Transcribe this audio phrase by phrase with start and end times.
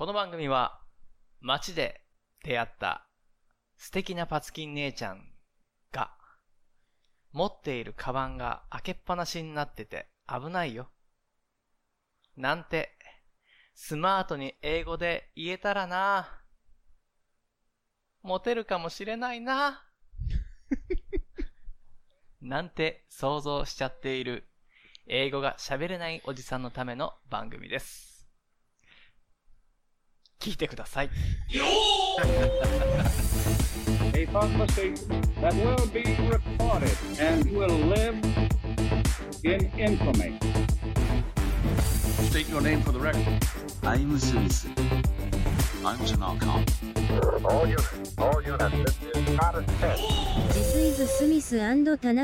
[0.00, 0.80] この番組は、
[1.42, 2.00] 街で
[2.42, 3.06] 出会った
[3.76, 5.20] 素敵なパツキン姉ちゃん
[5.92, 6.10] が、
[7.32, 10.88] 持っているカバンが開けっぱなしになってて危ないよ。
[12.34, 12.96] なんて、
[13.74, 16.44] スマートに英語で言えたらな。
[18.22, 19.84] モテるかもしれないな。
[22.40, 24.48] なんて想像しちゃっている
[25.04, 28.09] 英語が喋れないおじさんのための番組です。
[30.40, 31.10] 聞いてください。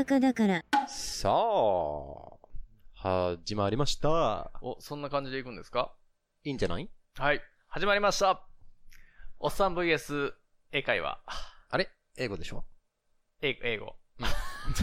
[0.09, 0.43] だか
[2.95, 4.51] はじまりました。
[4.61, 5.93] おそんな感じでいくんですか？
[6.43, 6.89] いいんじゃない？
[7.15, 7.41] はい。
[7.77, 8.41] 始まりました。
[9.39, 10.31] おっさん VS
[10.71, 11.19] 英会話。
[11.69, 11.87] あれ？
[12.17, 12.65] 英語でしょ？
[13.43, 13.93] 英英語。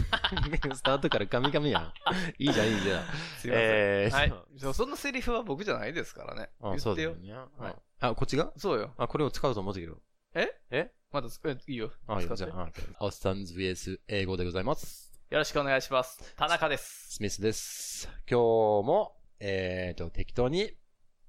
[0.73, 1.93] スタートからガミガミやん。
[2.39, 3.03] いいじゃん、いいじゃん。
[3.37, 3.69] すいません。
[3.69, 4.33] えーはい。
[4.57, 6.51] そうそんなセリフは僕じゃないですからね。
[6.61, 7.15] 言あ、ってよ。
[7.15, 7.33] ね。
[7.33, 8.53] はいあ、こっちが？
[8.55, 8.93] そうよ。
[8.97, 10.01] あ、これを使うと思ったけど。
[10.33, 10.47] え？
[10.71, 10.93] え？
[11.11, 11.91] まだつ、え、いいよ。
[12.07, 15.11] あ、使ってじゃあ、あおっさん VS 英語でございます。
[15.31, 16.33] よろしくお願いします。
[16.37, 17.15] 田中です。
[17.17, 18.07] スミスです。
[18.29, 18.39] 今
[18.83, 20.77] 日も、えーと、適当に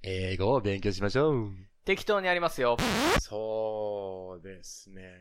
[0.02, 1.50] 英語を勉強しましょう。
[1.84, 2.76] 適当にやりますよ。
[3.20, 5.14] そうですね。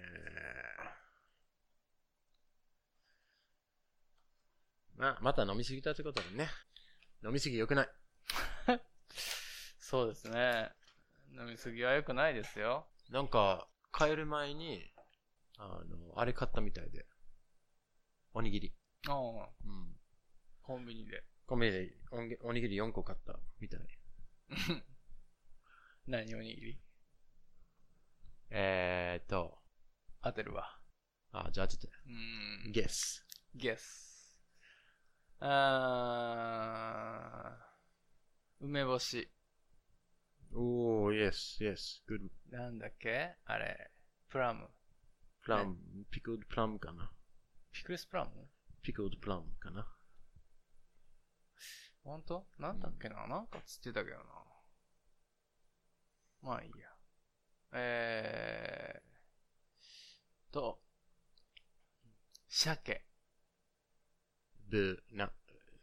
[4.98, 6.50] まあ、また飲みすぎたってことだね。
[7.23, 7.88] 飲みすぎ良くない。
[9.80, 10.72] そうですね。
[11.38, 12.88] 飲みすぎは良くないですよ。
[13.09, 14.81] なんか、帰る前に、
[15.58, 17.06] あの、あれ買ったみたいで。
[18.34, 18.73] おにぎり。
[19.08, 19.40] うん。
[19.40, 19.96] うん。
[20.64, 21.23] コンビニで。
[21.46, 23.80] コンビニでおにぎおにぎり4個買ったみたい。
[26.08, 26.82] 何おにぎり？
[28.52, 29.60] えーっと、
[30.22, 30.80] 当てるわ。
[31.32, 32.80] あ、じゃあちょっうーんと、。
[32.80, 33.26] ゲス。
[33.54, 34.40] ゲス。
[35.40, 39.31] あー、梅干し。
[40.53, 42.30] おー、yes, yes, good.
[42.50, 43.36] なんだっけ？
[43.46, 43.92] あれ。
[44.30, 44.69] プラム。
[45.42, 45.75] プラム、
[46.09, 47.12] ピクルドプラムかな。
[47.72, 48.50] ピクルスプラム
[48.81, 49.94] ピクルドプラムかな。
[52.06, 52.24] ほん
[52.60, 54.24] なんだっけな、う、なんかつってたけどな。
[56.44, 56.88] まあいいや。
[57.74, 60.80] えーと、
[62.48, 63.04] 鮭。
[64.70, 65.32] ブー、な、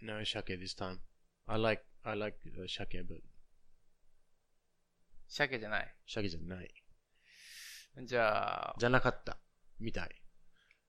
[0.01, 3.05] な、鮭 this time.I like, I like 鮭、
[5.27, 5.97] 鮭じゃない。
[6.07, 6.73] 鮭じゃない。
[8.05, 8.75] じゃあ。
[8.79, 9.39] じゃなかった。
[9.81, 10.23] みたい。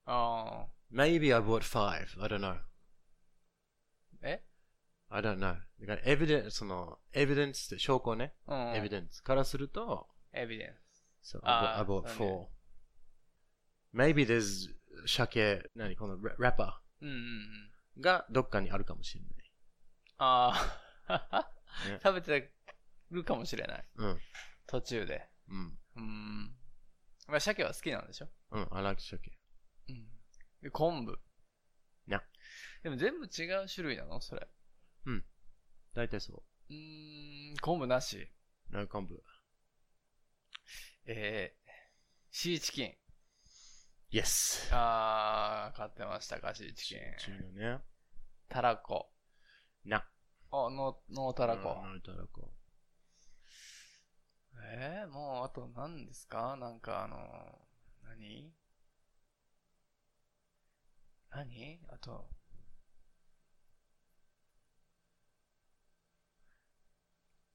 [0.05, 0.73] ああ。
[0.91, 2.21] Maybe I bought five.
[2.21, 2.72] I don't know.
[5.15, 5.55] I don't know.
[5.81, 8.33] だから、エビデンス、その、エビデンスって証拠ね。
[8.47, 8.75] うん。
[8.75, 10.73] エビデンスからすると、エビデン
[11.21, 11.37] ス。
[11.37, 12.49] so あ I ー bought, I bought そうね
[13.93, 14.13] four.
[14.13, 14.73] Maybe there's
[15.05, 15.95] shake, 何？
[15.95, 17.99] このララッパうんうんうん。
[17.99, 19.31] ーがどっかにあるかもしれない。
[20.17, 21.51] ああ、
[21.87, 22.51] ね食べて
[23.11, 23.85] るかもしれない。
[23.97, 24.19] うん。
[24.65, 25.29] 途中で。
[25.47, 25.77] うん。
[25.95, 26.55] うーん。
[27.27, 28.29] まあ、鮭は好きなんでしょ？
[28.51, 28.67] うん。
[28.71, 29.19] I like shake.
[29.89, 30.07] うん。
[30.61, 31.19] で、昆布。
[32.07, 32.23] な。
[32.81, 34.19] でも全部違う種類なの？
[34.19, 34.47] それ。
[35.93, 38.31] 大体そうーん、昆布なし。
[38.71, 38.77] う。
[38.77, 39.21] no 昆布。
[41.05, 41.71] えー、
[42.31, 42.93] シーチキン。
[44.11, 44.69] Yes.
[44.71, 46.99] あー、買ってましたか、シーチキン。
[47.19, 47.83] 中のね。
[48.49, 49.11] たらこ。
[49.85, 49.97] な。
[50.51, 51.81] あ、の、のたらこ。
[51.83, 52.53] うんたらこ。
[54.75, 56.55] えー、もうあと何ですか？
[56.55, 57.17] なんかあの、
[58.03, 58.53] 何？
[61.29, 61.79] 何？
[61.89, 62.29] あと、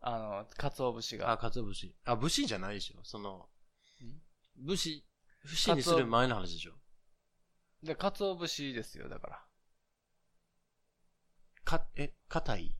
[0.00, 1.38] あの、かつお節あ、が。
[1.38, 1.94] かつお節。
[2.04, 3.04] あ、節じゃないでしょ。
[3.04, 3.48] その
[4.02, 5.04] ん、節、
[5.44, 6.72] 節にする前の話でしょ。
[7.82, 9.44] で、かつお節ですよ、だから。
[11.64, 12.76] か、え、硬い？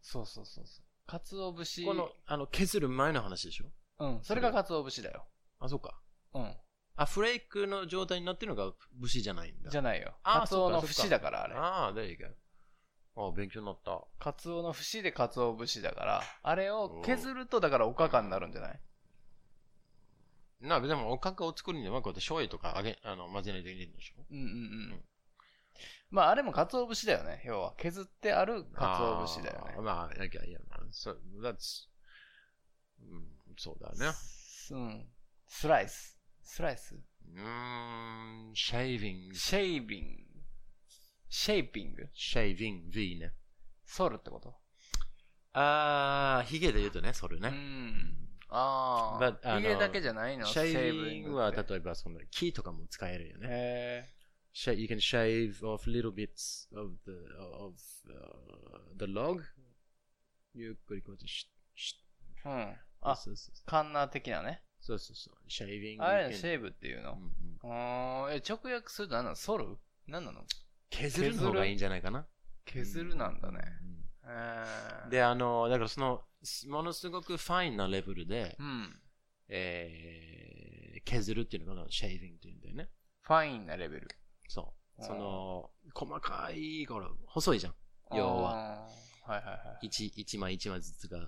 [0.00, 0.84] そうそうそうそう。
[1.06, 1.84] かつお節。
[1.84, 3.72] この、あの、削る前の話でしょ。
[3.98, 5.26] うん、それがかつお節だよ。
[5.60, 6.00] あ、そうか。
[6.34, 6.56] うん。
[6.96, 9.70] あ、フレークの状態になってるのが節じゃないんだ。
[9.70, 10.16] じゃないよ。
[10.22, 11.54] あそっかそっか節だから、あれ。
[11.54, 12.26] ああ、there you go.
[13.16, 14.02] あ勉強になった。
[14.18, 18.80] かつおの節でかつお節だから、あれを削ると、だからおかかになるんじゃない？
[20.60, 24.24] な、でもおかかを作るには、こうやって醤油とかあげ、あの、混ぜないといけないんでしょ？
[24.30, 24.48] うんうんう
[24.96, 25.04] ん。
[26.10, 27.74] まあ、あれも鰹節だよね、要は。
[27.76, 29.82] 削ってある鰹節だよねあー。
[29.82, 31.88] まあ、いやいや、まあ、so, that's,
[33.02, 33.26] うん、
[33.56, 34.12] そうだね。
[34.70, 35.06] うん。
[35.46, 36.18] スライス。
[36.42, 36.94] スライス。
[36.94, 40.33] うーん、シェービング、シェイビング。
[41.36, 43.32] シェイピングシェービング、V ね。
[43.84, 44.54] ソルってこと？
[45.52, 47.48] あー、ヒゲで言うとね、それうね。
[47.48, 48.16] ん。
[48.50, 49.54] あ But ああ。
[49.56, 50.46] のヒゲだけじゃないの？
[50.46, 53.48] シェービングは、例えば、その、木とかも使えるよね。
[53.50, 54.04] へ
[54.54, 57.10] Sh- you can shave off little bits of the,
[57.58, 57.74] of
[58.06, 59.42] uh, the log.
[60.54, 62.76] ゆっくりこうやってし、し、ーうん。
[63.00, 64.62] あ、そうそうカンナー的なね。
[64.78, 65.34] そうそうそう。
[65.48, 66.04] シェービング。
[66.04, 67.14] あれ、シェイブっていうの？
[67.14, 69.36] うんうんあーえ、直訳すると何なの？
[69.36, 69.66] ソル
[70.06, 70.44] 何なの？
[70.96, 72.26] 削るの方がいいんじゃないかな？
[72.64, 73.60] 削るなんだね。
[73.88, 79.00] うんで、あの、だからその、すものすごくファインなレベルで、うん。
[79.48, 82.88] えー、削るっていうのがシェービングっていうんだよね。
[83.20, 84.08] ファインなレベル。
[84.48, 85.04] そう。
[85.04, 87.74] その、細かい、これ、細いじゃん。
[88.12, 88.86] 要は。
[89.26, 89.86] はいはいはい。
[89.86, 91.18] 一、一枚一枚ずつが。
[91.18, 91.22] う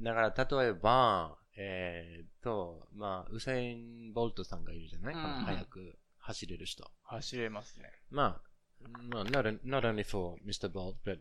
[0.00, 0.02] ん。
[0.02, 6.90] だから、例えば、えーっと、まあ、ウセイン・ボルトさんがいるじゃない、うんこの速く走れる人。
[7.04, 7.90] 走れますね。
[8.10, 8.40] ま
[8.82, 10.68] あ、まあ、not, not only for Mr.
[10.70, 11.18] Bolt, but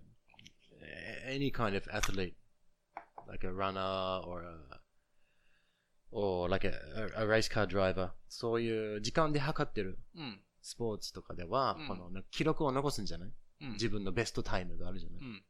[1.27, 2.33] any kind of athlete,
[3.27, 4.81] like a runner or a,
[6.11, 6.71] or like a,
[7.17, 10.39] a, a race car driver, そういう時間で測ってるうん。
[10.63, 13.31] スポーツとかでは、うんこの記録を残すんじゃない？
[13.61, 13.71] うん。
[13.73, 15.43] 自分のベストタイムがあるじゃない、うん。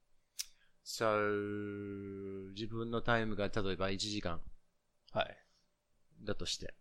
[0.85, 4.41] So, 自分のタイムが例えば1時間
[5.11, 5.37] はい。
[6.23, 6.73] だとして。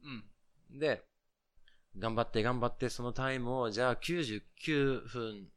[0.73, 0.79] うん。
[0.79, 1.03] で、
[1.97, 5.49] 頑張って頑張ってそのタイムを、じゃあ99分、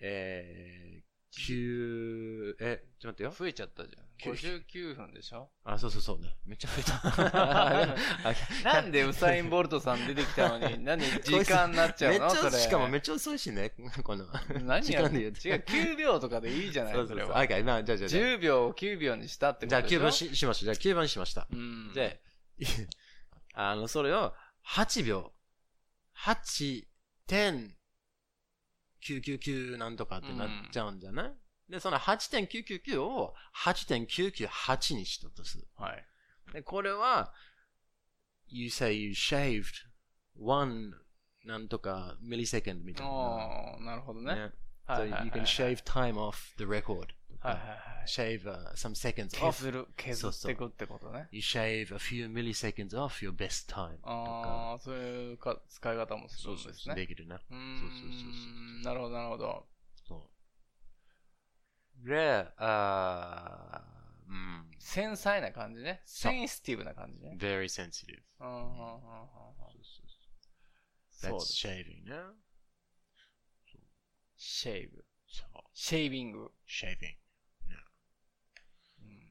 [0.00, 3.30] えー、9、え、ちょっと待ってよ。
[3.30, 4.08] 増えちゃったじゃん。
[4.34, 5.48] 59分でしょ？
[5.64, 6.36] あ、そうそうそうね。
[6.44, 6.84] めっちゃ増え
[8.64, 8.64] た。
[8.64, 12.20] なんでウサイン・ボルトさん出てきたのに、なんで時間になっちゃうの？
[12.20, 12.58] めっちゃ、それ。
[12.58, 13.74] しかもめっちゃ遅いしね。
[14.02, 14.26] この。
[14.64, 15.02] 何時や？
[15.02, 17.26] る違う、間で言うと9秒とかでいいじゃない、そうそうそう。
[17.26, 17.44] それは。
[17.44, 18.24] OK、まあ、じゃあじゃあじゃあ。
[18.24, 20.26] 10秒を9秒にしたってじゃあ9ことでしょ？
[20.26, 20.74] 番ししました。
[20.74, 21.46] じゃあ9番にしました。
[21.50, 21.92] うん。
[21.94, 22.20] で、
[23.54, 24.34] あの、それを
[24.66, 25.32] 8秒、
[26.24, 26.86] 8
[27.26, 27.76] 点
[29.06, 31.34] 999なんとかってなっちゃうんじゃない、
[31.68, 33.34] で、その8.999を
[33.64, 35.68] 8.998にしたとする。
[35.76, 36.04] はい。
[36.52, 37.32] で、これは、
[38.46, 39.64] you say you shaved
[40.38, 40.92] one
[41.44, 43.12] なんとか millisecond みたいな。
[43.12, 44.34] ああ、なるほどね。
[44.34, 44.52] ね。
[44.86, 47.08] は So いはいはい you can shave time off the record.
[47.40, 47.78] はいはいはい。
[48.06, 49.52] shave、uh, some seconds off.
[49.52, 51.28] 削る、削っていくってことね。
[51.30, 53.98] You shave a few milliseconds off your best time.
[54.02, 56.94] ああ、そういうか使い方もするんですね。
[56.94, 57.36] できるね。
[57.50, 58.82] うーそうそうそうそん。
[58.82, 59.66] なるほど、なるほど。
[60.06, 60.30] そ
[62.04, 62.08] う。
[62.08, 64.70] で、あーうん。
[64.78, 66.02] 繊細な感じね。
[66.04, 67.36] センシティブな感じね。
[67.38, 68.20] very sensitive.
[68.40, 68.98] うんうんうんうんうん
[71.10, 71.66] そう That's です。
[71.66, 72.16] shaving ね。
[74.36, 75.04] シェイブ。
[75.26, 75.62] そう。
[75.74, 76.50] シェイビング。
[76.68, 77.16] shaving.
[79.00, 79.28] うん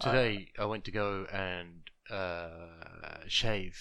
[0.00, 3.74] Today I went to go and uh, shave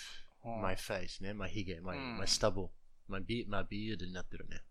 [0.43, 1.33] うん my face ね。
[1.33, 2.69] my ヒゲ、my, うん my stubble.
[3.07, 4.61] my, be my beard になってるね。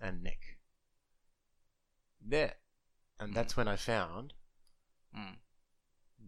[0.00, 0.36] and neck.
[2.20, 2.58] で、
[3.18, 4.34] and that's when I found
[5.14, 5.38] うん。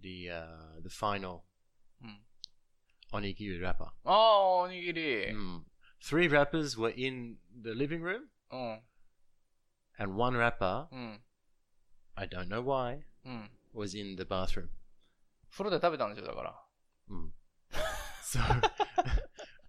[0.01, 1.43] the, uh, the final
[2.03, 2.21] うん。
[3.13, 3.85] onigiri wrapper.
[3.85, 5.31] ああ、おにぎり。
[5.33, 5.63] Mm.
[6.01, 8.83] Three rappers were in the living room, うん。
[9.99, 11.21] and one rapper, うん。
[12.15, 13.51] I don't know why, うん。
[13.75, 14.69] Was in the bathroom.
[15.51, 16.55] 風呂で食べたんでしょ、だから。
[17.11, 17.31] Mm.
[18.23, 18.39] So,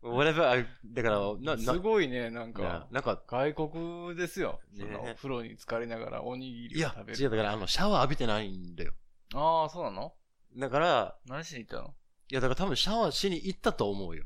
[0.01, 2.88] whatever I, だから、な、すな、ごいね、なんいやか。
[2.91, 4.60] なんか、外国ですよ。
[4.77, 7.20] そねの風呂に浸かりながらおにぎいやりを食べ、る。
[7.24, 8.94] 違う、だから、あの、シャワー浴びてないんだよ。
[9.34, 10.13] ああ、そうなの？
[10.58, 11.96] だから、何しに行ったの？
[12.32, 14.25] いや、だから多分シャワーしに行ったと思うよ。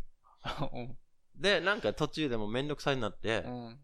[0.74, 0.98] う ん
[1.36, 3.80] で、なんか途中でもめんどくさいになってう、ん。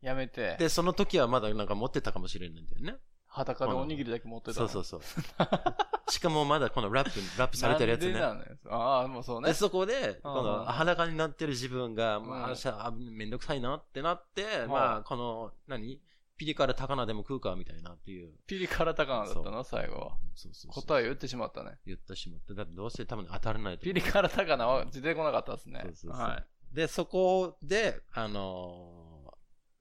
[0.00, 0.56] やめて。
[0.58, 2.96] で、その時はまだなんか持ってたかもしれないんだよね。
[3.36, 4.68] 裸でおにぎりだけ持ってたの。
[4.68, 5.20] そうそうそう。
[6.10, 8.58] しかもまだこのラップ、ラップされてるやつね。
[8.70, 9.54] ああ、もうそうねで、。
[9.54, 16.00] そこで、こうんの裸になってる自分が、うんまあ、あめんどくさいなってなって、んまあ、この、何？
[16.38, 18.32] ピリ辛高菜でも食うかみたいなっていう。
[18.46, 19.64] ピリ辛高菜だったの？
[19.64, 20.18] 最後は。
[20.34, 20.84] そうそうそう。
[20.84, 21.78] 答えを言ってしまったね。
[21.86, 22.54] 言ってしまって。
[22.54, 25.80] だってどうせ多分当たらないとピリ辛高菜は出てこなかったですね。
[25.82, 26.74] そうそうそうはい。
[26.74, 29.36] で、そこで、あのー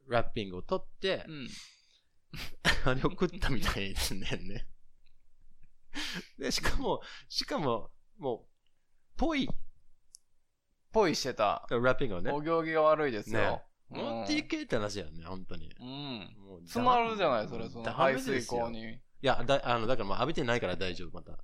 [0.07, 1.47] ラッピングを取ってう、ん。
[2.86, 4.30] あれを食ったみたいですね。
[4.44, 4.68] ね
[6.38, 9.50] で、しかも、しかも、もう、ぽい
[10.92, 11.65] ぽいしてた。
[11.70, 12.32] ラッピングをね。
[12.32, 13.39] お行儀が悪いですよ。
[13.39, 15.72] ねうん持っていけって話やね、本当に。
[15.80, 16.36] うん。
[16.39, 18.94] もう詰まるじゃない、それ、その排水口に。
[18.94, 21.38] いや、だ、あの、だからまあ浴びてないから大丈夫、また。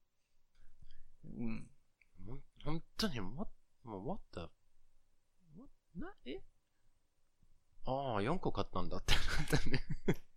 [1.24, 1.70] うん。
[2.64, 3.48] 本当に、も、
[3.84, 4.40] もう、what the,
[5.56, 5.70] what?
[5.96, 6.42] な、え？
[7.86, 9.20] ああ、4個買ったんだってな
[9.58, 9.80] ったね。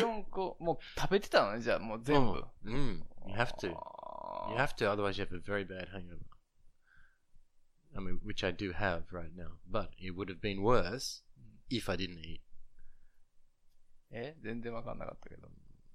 [0.00, 2.44] 4個、もう食べてたのね、じゃあもう全部。
[2.64, 2.74] うん。
[2.74, 3.06] うん。
[3.26, 3.74] You have to.
[3.74, 6.18] あ You ー have to, otherwise you have a very bad hangover.
[7.94, 9.58] I mean, which I do have right now.
[9.70, 11.22] But it would have been worse
[11.70, 12.40] if I didn't eat.
[14.10, 15.48] え全然わかんなかったけど。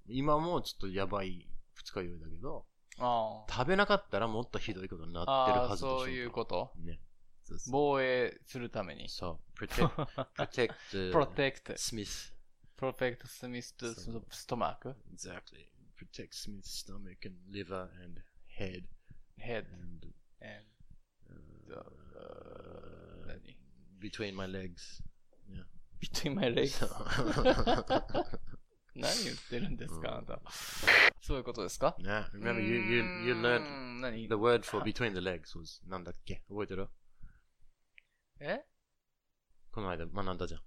[0.06, 2.66] 今もちょっとやばい二日酔いだけど、
[2.98, 7.00] あ食べなかったらもっとひどいことになってるはずでしょそういうことね。
[7.70, 9.08] 防衛するために。
[9.08, 9.64] そう。
[9.64, 9.88] protect,
[10.36, 12.33] protect, uh, protect, Smith.
[12.77, 15.67] protect Smith そう stomach, Exactly.
[15.97, 18.21] Protect Smith's stomach and liver and
[18.57, 18.87] head
[19.37, 20.65] head, and and,
[21.71, 23.57] uh, uh, 何
[23.99, 25.01] between my legs.
[25.99, 26.77] between my legs.
[26.77, 26.89] そう
[28.95, 30.41] 何言ってるんですか、うんあなた。
[31.21, 35.81] そういうことですか Yeah, remember you, you, you うー learned ん何 the word for between the legs was
[35.87, 36.87] なんだっけ覚えてる
[38.39, 38.65] え
[39.71, 40.61] この間学んだじゃん。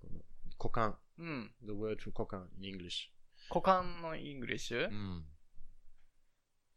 [0.00, 0.20] この
[0.58, 0.96] 股間。
[1.19, 1.53] うん。
[1.65, 3.09] The word for 股間 in English.
[3.49, 5.25] 股間のイングリッシュ、うん。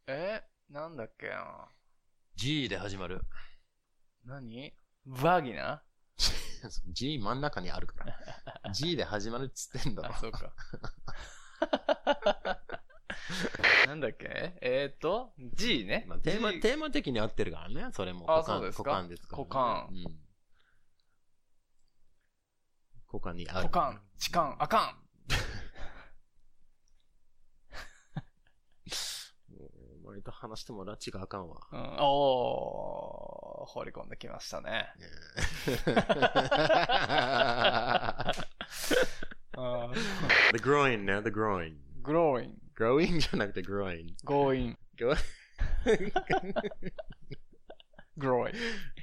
[0.07, 0.43] え？
[0.69, 1.69] なんだっけな
[2.35, 3.23] ？G で始まる。
[4.25, 4.73] 何？
[5.07, 5.83] バギナ
[6.93, 8.05] G 真ん中にあるか
[8.65, 8.73] ら。
[8.73, 10.19] G で始まるっつってんだろあ、。
[10.19, 10.53] そうか。
[13.87, 14.57] なんだっけ？
[14.63, 16.05] えー、っと、G ね。
[16.09, 17.89] まあ、テーマ、G テーマ的に合ってるからね。
[17.93, 18.31] それも。
[18.31, 18.91] あ股間そうですか？
[18.91, 19.45] 股間ですから、ね。
[19.45, 20.19] 股間うん。
[23.13, 23.65] 股間にある。
[23.65, 24.97] 股間、痴漢、あか
[29.51, 29.69] も
[30.05, 31.57] う割と話しても拉致があかんわ。
[31.73, 31.77] ん。
[31.77, 34.93] うん、おー、放り込んできましたね。
[40.53, 41.75] the groin ね、the groin.
[42.05, 44.07] growing, growing じゃなくて groin.
[44.25, 45.17] going, Go-
[48.17, 48.55] グロイン。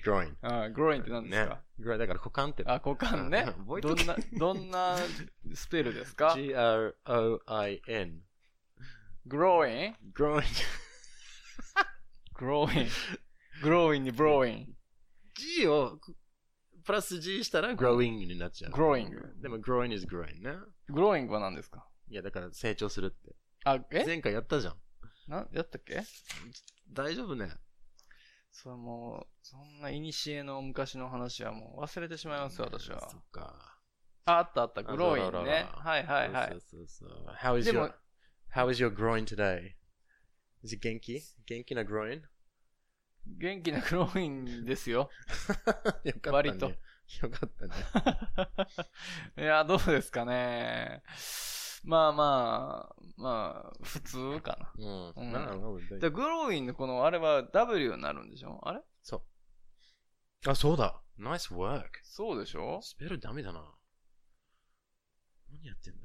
[0.03, 1.01] グロイン。
[1.01, 2.63] って何ですか、ね、グロ、だから股間って。
[2.65, 3.53] あ、股間ね。
[3.81, 4.97] どんな、どんな
[5.53, 8.21] スペルですか ?G-R-O-I-N。
[9.25, 10.47] グロイングロイン。
[12.35, 12.87] グロイン。
[13.61, 14.75] グロインにブロイン。
[15.35, 15.99] G を、
[16.85, 18.71] プラス G したらグロインになっちゃう。
[18.71, 19.11] グロイン。
[19.41, 20.53] でもグロイン is グロインね。
[20.87, 21.85] グロイングは何ですか？
[22.09, 23.35] いや、だから成長するって。
[23.65, 24.05] あ、え？
[24.05, 24.75] 前回やったじゃん。
[25.27, 26.01] な、やったっけ？
[26.91, 27.49] 大丈夫ね。
[28.51, 33.17] それもう、そんな古の昔の話はもう忘れてしまいますよ、私はそ。
[33.17, 33.79] っか。
[34.25, 35.67] あ、あったあった、あグローインね。
[35.71, 36.61] はいはいはいそう。
[36.61, 37.35] そうそう。
[37.41, 37.93] How is your,
[38.53, 39.73] how is your groin today?
[40.63, 42.21] Is it 元気元気な groin?
[43.25, 45.09] 元気なグローインですよ。
[46.03, 46.31] よかったね。
[46.31, 47.73] 割とよかったね。
[49.37, 51.03] いや、どうですかね。
[51.83, 55.09] まあまあ、まあ、普通かうん。
[55.15, 55.99] うん。
[55.99, 58.59] で、グローインのこの、あれは W になるんでしょ？
[58.67, 58.81] あれ？
[60.47, 61.01] あ、そうだ。
[61.19, 61.85] Nice work.
[62.03, 62.79] そうでしょ？
[62.81, 63.61] スペルダメだな。
[65.51, 65.99] 何やってんだ、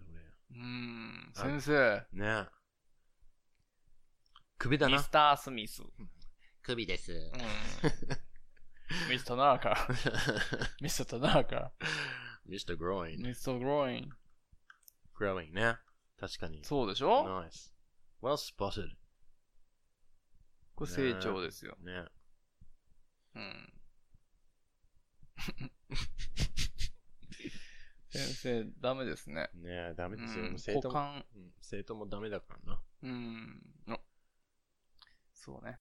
[0.51, 2.07] うーん、あ先生。
[2.13, 2.43] 俺。
[2.43, 2.47] ね
[4.59, 5.11] 首だなミス。
[5.11, 5.83] ター・スミス。
[6.63, 7.13] 首です。
[7.13, 9.11] うん。
[9.11, 10.69] ミスター・ ナーカー。
[10.81, 11.73] ミスター・ナーカ
[12.49, 12.77] Mr.
[12.77, 12.79] ー。
[12.79, 13.19] Groin.
[13.23, 14.11] ミスター・グローイン。
[15.19, 15.77] Growing ね。
[16.19, 16.65] 確かに。
[16.65, 17.73] そうでしょ？Nice.
[18.23, 18.91] Well spotted.
[20.75, 21.77] これ成長ですよ。
[21.83, 22.05] ね。
[23.35, 23.73] うん。
[28.11, 29.51] 先生、ダメですね。
[29.55, 30.45] ねダメですよ。
[30.47, 31.01] うん生徒も、
[31.35, 32.83] うん生徒もダメだからな。
[33.03, 33.61] うん。
[33.89, 33.99] あ
[35.33, 35.79] そうね。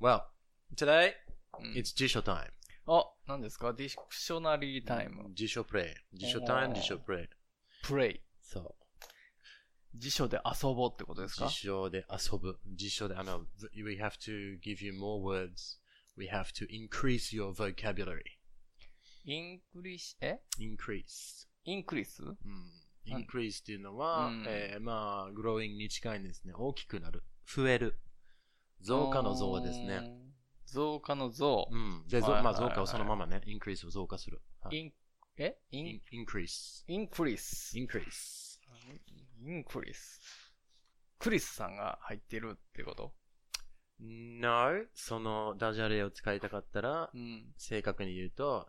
[0.00, 0.24] Well,
[0.76, 1.14] today
[1.60, 2.50] うん it's 辞書 time.
[2.86, 3.72] あ、何ですか？
[3.72, 5.32] ディクショナリータイム。
[5.34, 6.16] 辞書プレイ。
[6.18, 7.28] 辞書タイム、おー辞書プレイ。
[7.82, 8.20] プレイ。
[8.40, 8.74] そう。
[9.96, 11.48] 辞書で遊ぼうってことですか？
[11.48, 12.58] 辞書で遊ぶ。
[12.76, 15.78] 辞書で、あの、we have to give you more words.
[16.16, 18.20] We have to increase your vocabulary.
[19.24, 21.48] インクリッシュ、え？Increase.
[21.64, 22.22] インクリス？
[22.22, 22.36] うん。
[23.06, 26.52] increase っていうのは、うんえーまあ、growing に近いんですね。
[26.56, 27.24] 大きくなる。
[27.46, 27.98] 増える。
[28.80, 30.16] 増加の増ですね。。
[30.66, 31.76] 増加の増う。
[31.76, 32.06] ん。
[32.08, 34.40] で、まあ、増加をそのままね、increase を増加する。
[34.60, 34.94] はい
[35.36, 36.84] えイン in-、increase。
[36.86, 37.72] インクリス。
[37.76, 38.58] increase。
[39.42, 40.20] インクリス。
[41.18, 43.12] クリスさんが入ってるってこと
[44.00, 47.52] No, そのダジャレを使いたかったらう、ん。
[47.56, 48.68] 正確に言うと、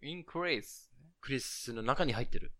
[0.00, 0.90] インクリス。
[1.20, 2.52] クリスの中に入ってる。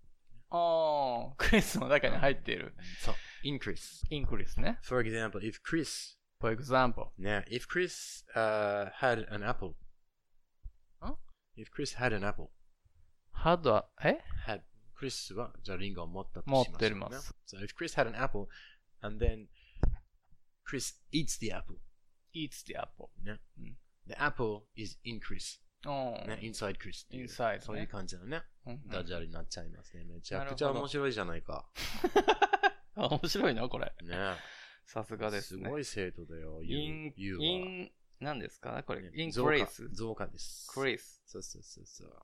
[0.51, 2.75] ああ、クリスの中に入っている。
[3.01, 3.15] そう。
[3.45, 4.07] increase.
[4.11, 4.79] インクリスね。
[4.83, 7.09] For example, if Chris, For example.
[7.19, 9.75] ね、if Chris、uh, had an apple.
[11.01, 11.15] ん
[11.57, 12.49] If Chris had an apple.
[13.57, 14.63] Had a, え？had,
[14.99, 17.35] Chris は、じゃあリンゴを持ったとし持ます、ってます。
[17.47, 18.49] So if Chris had an apple,
[19.01, 19.47] And then,
[20.69, 21.77] Chris eats the apple.
[22.35, 23.09] eats the apple.
[23.25, 23.41] ね。
[23.59, 23.77] うん
[24.07, 24.99] The apple is.
[25.87, 26.29] うん。
[26.29, 26.41] ね。
[26.43, 27.27] inside Chris っていう。
[27.27, 28.43] inside ねそういう感じのね。
[28.87, 30.05] ダジャレになっちゃいますね。
[30.05, 31.67] めちゃくちゃ面白いじゃないか。
[32.97, 33.95] あ 面白いな、これ。
[34.03, 34.37] ね。
[34.85, 35.65] さすがですね。
[35.65, 36.63] すごい生徒だよ。
[36.65, 37.45] イン、You は。
[37.45, 38.83] イン、何ですか？
[38.83, 39.03] これ。
[39.03, 40.67] ねイン増加です。
[40.73, 41.23] クレース。
[41.27, 42.23] そうそうそうそう。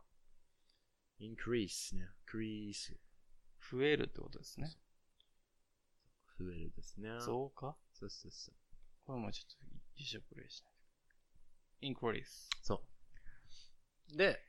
[1.21, 2.09] Increase ね。
[2.31, 2.97] crease
[3.71, 4.69] 増えるってことですね。
[6.39, 7.09] 増えるですね。
[7.25, 8.55] 増加そうそうそう。
[9.07, 9.57] これもちょっと
[9.97, 11.87] 辞書プレイしないと。
[11.87, 12.49] インクレース。
[12.63, 12.83] そ
[14.13, 14.17] う。
[14.17, 14.41] で、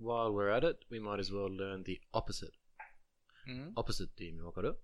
[0.00, 2.52] while we're at it, we might as well learn the opposite.
[3.50, 4.78] ん opposite って意味わかる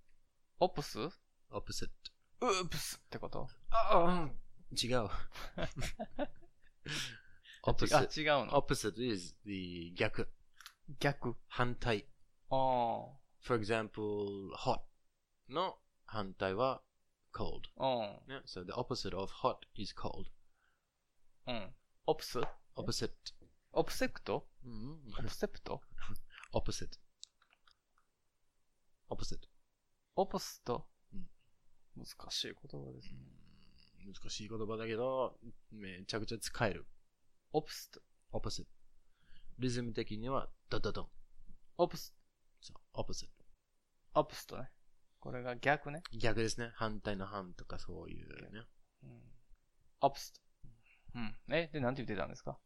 [0.61, 1.11] ?opposite.
[1.51, 1.61] ウー
[2.69, 4.31] プスってことああ、
[4.73, 5.09] 違う。
[5.09, 5.11] あ、
[7.65, 8.21] opposite.
[8.21, 10.29] 違うの opposite is the 逆。
[11.01, 11.37] 逆。
[11.49, 12.07] 反対。
[12.51, 14.81] あ For example, hot
[15.49, 16.83] の反対は
[17.33, 17.63] cold.
[17.77, 18.21] あ。
[18.27, 20.25] ね、so the opposite of hot is cold.
[21.47, 21.55] うん。
[21.57, 21.75] うん。
[22.07, 22.41] オプス
[22.77, 23.11] opposite.
[23.73, 25.83] オプセクトうんオプセプト
[26.55, 26.99] opposite.
[29.11, 29.39] opposite.
[30.17, 31.29] オプストうん
[31.97, 33.19] 難しい言葉ですね。
[34.07, 35.39] 難しい言葉だけど、
[35.71, 36.87] めちゃくちゃ使える。
[37.53, 38.01] オプスト。
[38.33, 38.67] opposite.
[39.59, 41.09] リズム的には、ドドドン。
[41.79, 42.15] オプス、
[42.61, 43.29] そう、opposite.
[44.15, 44.71] オプストね。
[45.21, 46.03] これが逆ね。
[46.13, 46.71] 逆ですね。
[46.75, 48.63] 反対の反とかそういうね。
[49.03, 49.11] うん。
[50.01, 50.41] オプスト。
[51.17, 51.35] うん。
[51.51, 52.59] え、で、なんて言ってたんですか？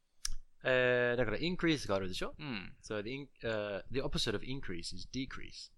[0.64, 2.34] えー、だから increase があるでしょ？
[2.38, 2.76] うん。
[2.82, 5.72] So the, in, uh, the opposite of increase is decrease.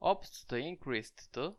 [0.00, 1.58] オプスト、インクリスと、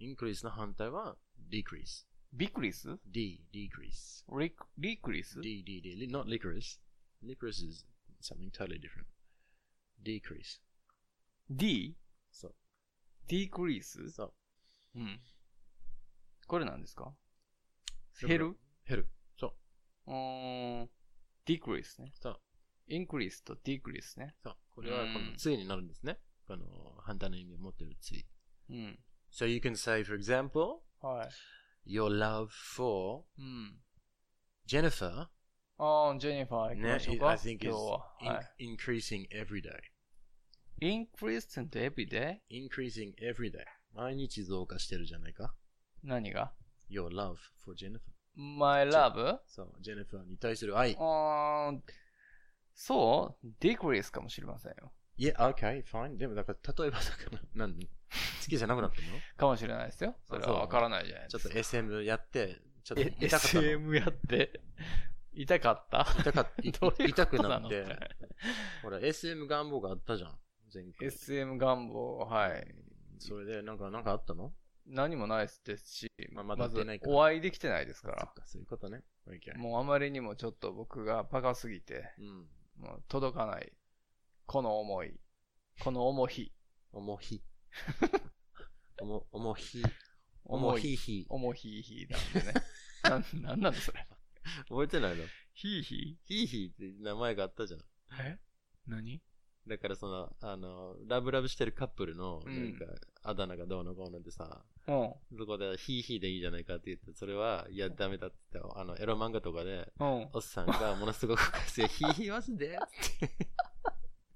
[0.00, 1.16] increase の反対は
[1.50, 2.06] decrease.
[2.32, 4.24] ビクリス D, decrease.
[4.38, 6.80] リク、リクリス D, D, D, not licorice.
[7.26, 7.84] Licorice is
[8.20, 9.06] something totally different.
[10.02, 10.60] Decrease.
[11.50, 11.96] ?D?
[12.30, 12.54] そう。
[13.28, 14.34] ディークリースそう。
[14.96, 15.20] うん。
[16.46, 17.12] これなんですか？
[18.26, 18.56] 減る
[18.86, 19.08] 減る。
[19.38, 19.48] そ
[20.06, 20.10] う。
[20.10, 20.90] うーん。
[21.44, 22.12] ディクリースね。
[22.14, 22.40] そう。
[22.88, 24.34] インクリースとディクリースね。
[24.42, 24.56] そう。
[24.70, 26.18] これはこの対になるんですね。
[26.46, 26.64] この
[27.00, 28.24] 反対の意味を持ってる対。
[28.70, 28.98] うん。
[29.32, 31.28] So you can say, for example, は
[31.84, 31.92] い。
[31.94, 33.80] your love for うん。
[34.68, 35.26] Jennifer
[35.78, 37.28] あー、ジェニファー行きましょうか。
[37.30, 38.16] I think 今 is 日は。
[38.20, 39.70] in- は increasing every day.
[40.80, 40.88] い。
[40.88, 42.38] インクリース and every day?
[42.50, 43.64] increasing every day.
[43.94, 45.54] 毎日増加してるじゃないか?
[46.02, 46.52] 何が
[46.90, 48.00] your love for Jennifer.
[48.34, 49.38] ?my love?
[49.46, 50.96] そう、ジェニファーに対する愛。
[50.98, 51.80] あー、
[52.74, 54.92] そうディクリースかもしれませんよ。
[55.18, 56.16] いや、okay, fine.
[56.18, 57.78] でも、だから、例えばだから、なん好
[58.48, 59.06] きじゃなくなったの？
[59.38, 60.14] かもしれないですよ。
[60.24, 61.42] それはわからないじゃないですか。
[61.42, 64.60] ちょっと SM やって、ちょっとえ痛かったの？SM やって、
[65.36, 66.06] 痛かった？
[66.20, 66.50] 痛かった。
[66.62, 67.84] ういうこと痛くなって。
[68.82, 70.38] ほら、SM 願望があったじゃん。
[70.72, 71.08] 前回。
[71.08, 72.74] SM 願望、はい。
[73.18, 74.52] それで、なんか、なんかあったの？
[74.86, 79.02] 何もないですし、まあまだず出ないからお会いできてないですかそっか、そういうことね。
[79.56, 82.48] もうあまりにもちょっと僕がバカすぎて、うん。
[82.76, 83.72] もう届かない。
[84.46, 85.18] この思い。
[85.80, 86.52] この重ひ。
[86.92, 87.42] おもひ。
[89.02, 89.82] おも、おもひ。
[90.44, 90.72] お重い。
[90.72, 91.26] もひひ。
[91.28, 92.54] 重ひいひなんでね。
[93.02, 94.06] なん、なんなんだそれ。
[94.68, 95.24] 覚えてないの？
[95.54, 97.80] ひいひひひって名前があったじゃん。
[98.20, 98.38] え？
[98.86, 99.20] 何？
[99.66, 102.84] だからその、あの、ラブラブしてるカップルの、うなんんか、
[103.24, 105.12] あだ名がどうのこうのでさ、うん。
[105.36, 110.28] そこで、ヒーヒーでいいじゃないかって言って、それは、いや、ダメだって言って、あの、エロ漫画とかで、うん。
[110.32, 111.40] おっさんがものすごく
[111.74, 112.78] ヒーヒーはすで？
[112.78, 113.48] って。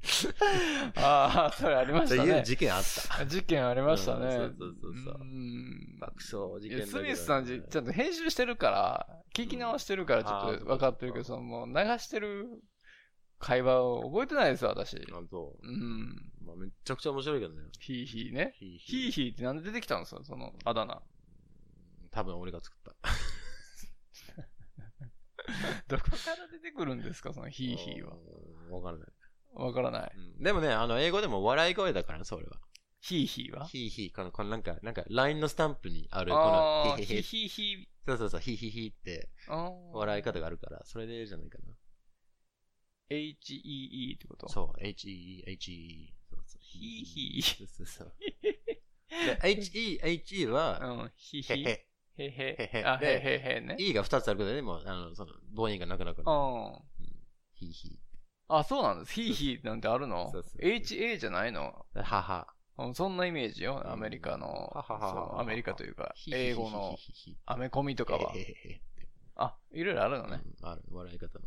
[0.96, 2.20] ああ、それありましたね。
[2.20, 3.26] そういう事件あった。
[3.26, 4.26] 事件ありましたね。
[4.26, 12.62] うんそうそうそうそううん爆笑事件ねミスさんじ、ちゃんと編集してるから、聞き直してるからちょっと分かってるけど、うんそのもう流してる
[13.40, 14.96] 会話を覚えてないですよ、私。
[14.96, 16.32] あと、うん。
[16.44, 17.62] まあ、めっちゃくちゃ面白いけどね。
[17.80, 18.52] ヒーヒーね。
[18.54, 21.02] ヒーヒーヒーってなんで出てきたんですかそのあだ名。
[22.10, 22.94] 多分俺が作った。
[25.88, 28.14] どこから出てくるんですかそのヒーヒーは。
[28.68, 28.72] うん。
[28.72, 29.08] わからない。
[29.54, 30.12] わからない。
[30.16, 32.58] うんでもね、あの、英語でも笑い声だから、それは。
[33.00, 33.66] ヒーヒーは？
[33.66, 37.22] ヒーヒー、この、このなんか、なんか、LINE のスタンプにある、この、ヒーヒーヒー。
[37.22, 39.52] ヒーヒーヒそうそうそう、ヒーヒーヒーって、ー。
[39.52, 41.64] あー笑い方があるから、それでいいじゃないかな。
[43.10, 44.48] H-E-E ってこと？
[44.48, 46.14] そう、H-E-E、H-E-E。
[46.30, 47.56] そうそうヒーヒー。
[47.58, 48.14] そうそうそう。
[48.40, 51.68] で、H-E、H-E は、うん、ヒーヒー。
[51.68, 51.86] へへ。
[52.18, 53.76] へへへへあ、でへへへね。
[53.78, 56.38] E が2つあることでも、あの、その、母音がなくなくなる。
[56.38, 57.10] うん。
[57.54, 57.98] ヒーヒ
[58.58, 59.12] あ、そうなんです。
[59.12, 60.30] ヒーヒーなんてあるの？
[60.32, 61.86] そうそうそう ?HA じゃないの？
[61.94, 62.02] ー。
[62.02, 62.46] はは。
[62.78, 63.82] うんそんなイメージよ。
[63.90, 64.72] アメリカの。
[65.38, 66.96] アメリカというか、英語の
[67.46, 68.32] アメコミとかは
[69.36, 70.40] あ、いろいろあるのね。
[70.62, 71.44] うんある、笑い方の。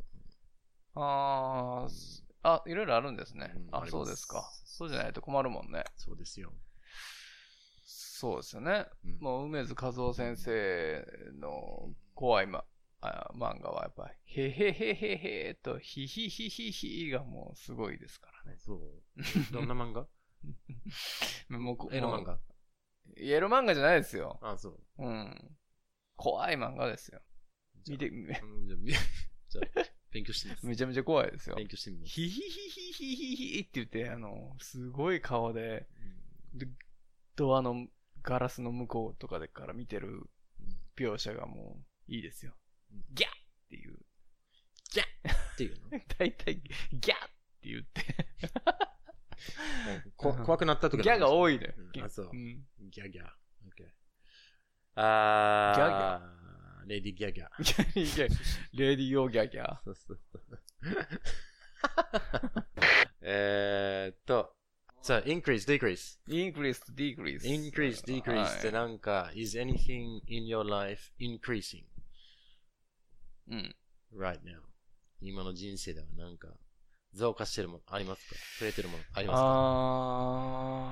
[0.95, 1.87] あ
[2.43, 3.67] あ、いろいろあるんですねうん。
[3.71, 4.49] あそうですか。
[4.65, 5.83] そうじゃないと困るもんね。
[5.95, 6.53] そうですよ。
[7.85, 8.85] そうですよね。
[9.05, 11.05] うんもう、梅津和夫先生
[11.39, 12.63] の怖い、ま、
[13.05, 18.57] あ漫画はやっぱり、へへへへへと、ひひひひひがもうすごいですからね。
[18.57, 19.53] そう。
[19.53, 20.07] どんな漫画？
[21.57, 22.39] もうこエロ漫画？
[23.17, 24.39] エロ漫画じゃないですよ。
[24.41, 24.79] あ、そう。
[24.97, 25.57] うん。
[26.15, 27.21] 怖い漫画ですよ。
[27.87, 28.27] 見て、み
[29.49, 30.65] じゃあ勉強してみます。
[30.67, 31.55] めちゃめちゃ怖いですよ。
[31.55, 32.11] 勉強してみます。
[32.13, 35.87] ヒヒヒヒヒヒヒって言って、あの、すごい顔で、
[36.53, 36.67] で
[37.35, 37.87] ドアの
[38.21, 40.29] ガラスの向こうとかでから見てる
[40.95, 42.53] 描写がもういいですよ。
[43.13, 43.33] ギャッっ
[43.69, 43.97] ていう。
[45.53, 47.29] っていうの 大体、ギャッっ
[47.61, 48.03] て言って。
[50.15, 51.03] こ怖くなったとか。
[51.03, 51.73] ギャが多いね。
[51.77, 52.63] うんあそううん。
[52.89, 53.25] ギャギャ。
[53.25, 53.29] OK。
[54.95, 55.75] あー。
[55.75, 56.43] ギャギャ
[56.87, 57.47] レディギャギャ。
[57.59, 58.27] ギャギャ
[58.73, 59.79] レディオギャギャ。
[59.83, 60.59] そうそうそう。
[63.21, 64.55] えーっと、
[65.01, 66.19] さあ、increase, decrease.
[66.27, 67.41] increase, decrease.
[67.43, 71.83] increase, decrease ってはいなんか、is anything in your life increasing?
[73.49, 73.75] うん。
[74.15, 74.61] right now?
[75.21, 76.49] 今の人生ではなんか、
[77.13, 79.43] 増加してるものありますか増えてるものありますか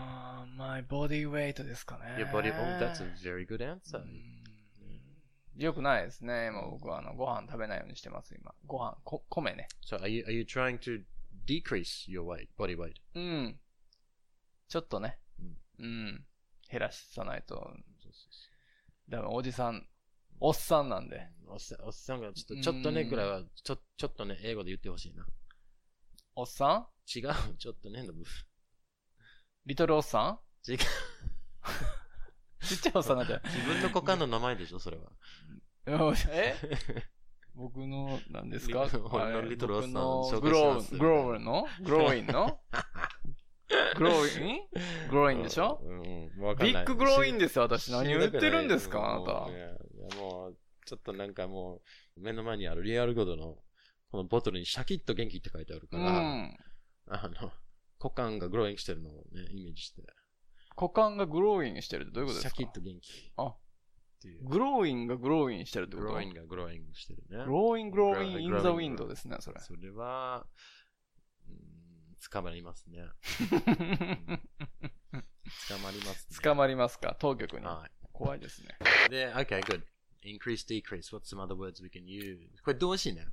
[0.04, 2.24] あー、my body weight ですかね。
[2.24, 4.00] Your body, oh, that's a very good answer.
[4.00, 4.42] うん
[5.58, 6.48] よくないですね。
[6.48, 8.54] 今僕はあのご飯食べないようにしてます、今。
[8.66, 9.68] ご飯、こ米ね。
[9.86, 11.04] So are you, are you trying to
[11.46, 12.94] decrease your weight, body weight?
[13.16, 13.60] うん。
[14.70, 15.20] ちょっとね。
[15.78, 16.26] うん。
[16.70, 17.76] 減らさないと。
[19.10, 19.86] だからおじさん、
[20.44, 21.28] おっさんなんで。
[21.48, 25.24] おっさんおっさんがちょっと、ちょっとね、うんぐらいは、ちょ、ちょっとね、英語で言ってほしいな。
[26.36, 27.20] おっさん？
[27.20, 28.24] 違う、ちょっとね、のぶ
[29.68, 30.72] リトルおっさん？
[30.72, 30.78] 違う。
[30.80, 30.84] ち
[32.76, 35.12] っちゃいおっさんなんだ自分の股間の名前でしょ、それは。
[35.86, 36.14] よ。
[36.30, 36.56] え？
[37.54, 38.86] 僕の、何ですか？
[38.92, 41.68] リ俺のあれリトルおっさん僕の紹介しグロますー、グローの？
[41.84, 42.60] グローインの？
[43.98, 44.60] グローイン？
[45.10, 45.80] グローインでしょ？
[45.84, 46.74] うん、うん、わかんない。
[46.74, 47.92] big groin ですよ、私。
[47.92, 49.48] 何を言ってるんですか、あなた
[50.18, 50.58] もう。
[50.84, 51.84] ちょっとなんかも
[52.18, 53.64] う、目の前にあるリアルゴールドの、
[54.10, 56.58] このボトルにシャキッと元気って書いてあるから、ん。
[57.08, 57.52] あの、
[58.00, 60.02] 股間が growing してるのをね、イメージして。
[60.76, 62.58] 股間が growin' してるってどういうことですか？
[62.58, 63.32] シャキッと元気。
[63.38, 63.58] あっ
[64.24, 64.44] ていう。
[64.44, 66.08] groin が grow in' してるってこと？
[66.08, 67.38] groin が growing してるね。
[67.46, 69.60] groin, groin, in the wind ですね、それ。
[69.60, 70.48] それは、
[71.48, 71.56] うん、
[72.32, 73.06] 捕まりますね。
[75.70, 76.38] 捕まりますね。
[76.42, 77.16] 捕まりますか？
[77.20, 77.66] 当局に。
[77.68, 77.92] はい。
[78.12, 78.70] 怖いですね。
[79.10, 79.84] で、okay, good.
[80.24, 81.12] Increase, decrease.
[81.16, 82.38] What's some other words we can use?
[82.64, 83.26] これ動詞ね。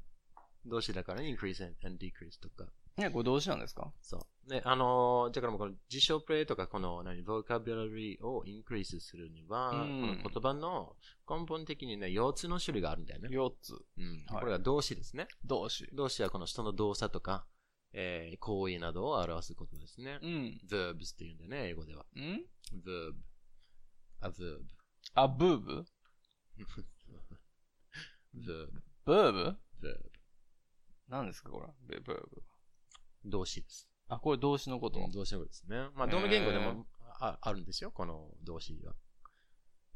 [0.67, 2.71] 動詞だから increase and decrease とか。
[2.97, 3.93] ね、これ動詞なんですか？
[4.03, 4.51] そう。
[4.51, 10.97] で、あのー、だからもうこの辞書プレイとかこの何、vocabulary をインクリースするには、うんこの言葉の
[11.31, 13.29] 根本的にね、4つの種類があるんだよね。
[13.29, 13.73] ?4 つ。
[13.99, 14.25] うん。
[14.27, 15.29] はいこれが動詞ですね。
[15.45, 15.87] 動詞。
[15.93, 17.47] 動詞はこの人の動作とか、
[17.93, 20.27] えー、行為などを表すことですねう。
[20.27, 20.61] ん。
[20.69, 22.05] verbs っていうんだよね、英語では。
[22.17, 22.45] ん
[22.85, 23.15] ？verb.
[24.23, 24.59] a verb.
[25.15, 25.85] あ、ブーブ
[28.35, 28.69] verb？
[29.05, 30.11] ブーブ verb.
[31.09, 31.97] 何ですかこれ。
[31.97, 32.43] ブブーブ。
[33.25, 33.89] 動詞です。
[34.09, 35.01] あ、これ動詞のこと。
[35.13, 35.89] 動詞のことですね。
[35.95, 36.87] まあ、どの言語でも
[37.21, 38.95] ああるんですよ、この動詞は。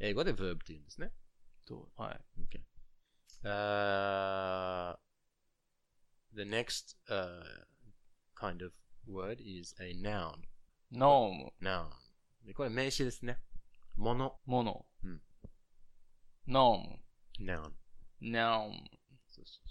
[0.01, 1.13] 英語で verb って言うんですね。
[1.67, 2.21] とはい。
[2.49, 2.63] Okay.
[3.45, 4.97] Uh,
[6.35, 7.43] the next uh,
[8.35, 8.73] kind of
[9.09, 10.33] word is a noun.
[10.91, 11.53] ノーム。
[11.61, 11.89] noun.
[12.45, 13.39] でこれ名詞ですね。
[13.97, 14.39] もの。
[14.47, 14.87] もの。
[16.49, 16.99] Noun.
[17.39, 17.73] ム。
[18.21, 18.75] ノーム。
[19.29, 19.65] そうそうそう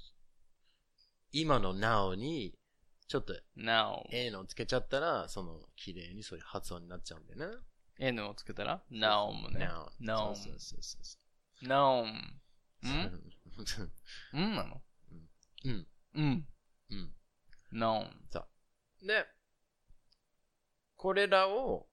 [1.31, 2.57] 今の now に、
[3.07, 4.17] ちょっとノーム。
[4.17, 7.57] A のつけちゃったら、その、綺麗にそういう発音になっちゃうんだよね。
[7.99, 8.81] N をつけたら？
[8.89, 9.67] ノームね。
[9.67, 9.89] noun.
[9.99, 11.17] ノそうーそうそうそ
[11.61, 11.67] ム。
[11.67, 11.67] う。
[11.67, 12.11] ノーム。
[14.33, 14.81] うんんなの？
[15.65, 15.87] うん。
[16.15, 16.47] うん。
[16.89, 17.13] うん。
[17.73, 18.11] ノーム。
[18.31, 19.07] そう。
[19.07, 19.27] で、
[20.95, 21.87] これらを、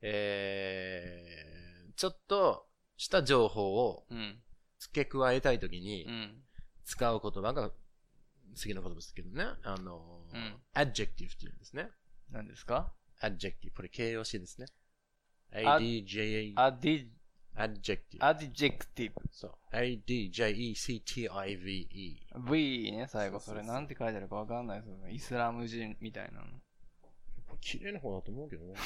[0.00, 2.67] えー、ちょっと
[2.98, 4.42] した情報をうん。
[4.78, 6.42] 付け加えたいときにうん。
[6.84, 7.70] 使う言葉が
[8.54, 9.44] 次の言葉ですけどね。
[9.62, 11.88] あの、うん adjective っていうんですね。
[12.30, 13.72] 何ですか？adjective。
[13.74, 14.66] これ形容詞ですね。
[15.52, 17.08] あ adj, ad、
[17.56, 18.18] adjective。
[18.20, 19.54] adjective そう。
[19.72, 20.30] adjective。
[22.34, 22.52] ブ。
[22.52, 23.40] V ね、最後。
[23.40, 25.12] それなんて書いてあるかわかんないですよね。
[25.12, 26.46] イスラム人みたいなの。
[27.60, 28.74] 綺麗な方だと思うけどね。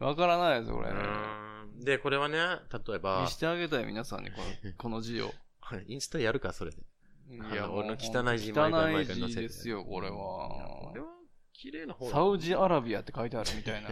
[0.00, 0.90] わからないです、これ。
[0.90, 1.51] うん
[1.84, 5.32] で、これはね、例えば見、してあげたい、皆さんに、この、 この字を。
[5.86, 6.78] インスタやるか、それで。
[7.30, 11.00] いあのもう俺の汚い字毎回汚い毎回載せて字ですよ、これいやはこれ。
[11.00, 11.06] は
[11.52, 13.88] 綺麗な方だサウジアラビアって書いてあるみたいな。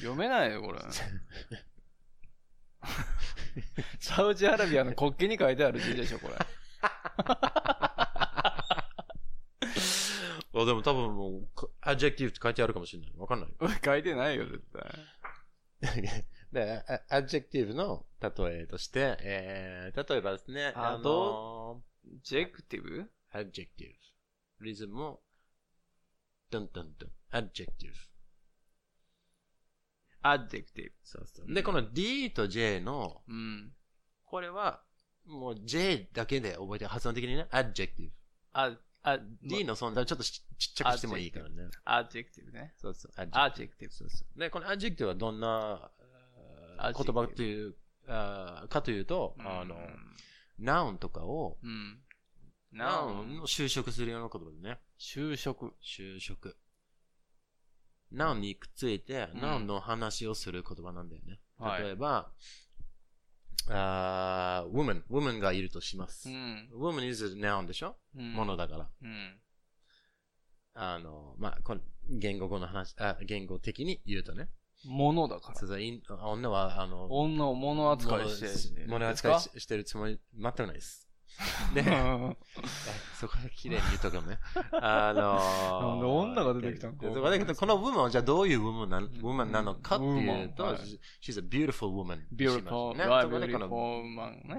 [0.00, 0.80] 読めないよ、これ。
[4.00, 6.34] サウジアラビアの国旗に書いてある字でしょ、これ。
[10.60, 13.12] あでも多分もう、か adjective って書いてあるかもしれない。
[13.16, 13.50] わかんない。
[13.84, 16.24] 書いてないよ、絶対。
[16.52, 21.82] で、あ adjective の例えとして、えー、例えばですね、ああの
[22.22, 23.94] jective adjective。
[24.60, 25.20] リズムも、
[26.50, 27.10] ドンドンドン。
[27.32, 28.08] adjective。
[30.22, 30.92] adjective。
[31.04, 31.54] そうそう。
[31.54, 33.72] で、この D と J の、うん。
[34.24, 34.82] これは、
[35.26, 38.10] もう J だけで覚えて、発音的にね、adjective。
[38.52, 41.68] あ、あ、D の存在をちょっとちちっちゃくしてもいいからね。
[41.84, 42.74] adjective ね。
[42.76, 43.12] そうそう。
[43.16, 43.94] adjective。
[43.94, 44.38] そうそう。
[44.38, 45.90] で、この adjective はどんな
[46.82, 47.74] 言葉という、
[48.06, 49.76] あーかというと、あの、
[50.60, 52.00] noun とかを、うん。
[52.72, 54.78] noun ノを修飾するような言葉でね。
[54.98, 55.74] 就職。
[55.80, 56.54] 修飾。
[58.12, 61.40] noun にくっついて、うん noun の話をする言葉なんだよね。
[61.58, 62.32] はい例えば、
[63.70, 66.28] あー woman, woman がいるとします。
[66.28, 66.70] うん。
[66.74, 68.90] woman is a noun でしょ、うんものだから。
[69.02, 69.40] うん。
[70.74, 74.48] あの、まあ、この言語語の話、あ言語的に言うとね。
[74.84, 75.58] ものだから。
[75.58, 78.86] そうそういん女は、あの、女を物扱いして。
[78.86, 81.08] 物扱いししてるつもり、全くないです。
[81.72, 81.84] で、
[83.20, 84.38] そこで綺麗に言うとくのね。
[84.82, 90.78] あのー、なんで女が出てきたのかでそこの woman はじゃあどういう woman な woman なのかっていうと、はい
[91.22, 92.24] she's a beautiful woman.
[92.32, 93.22] beautiful、ね。
[93.22, 93.68] そこでこの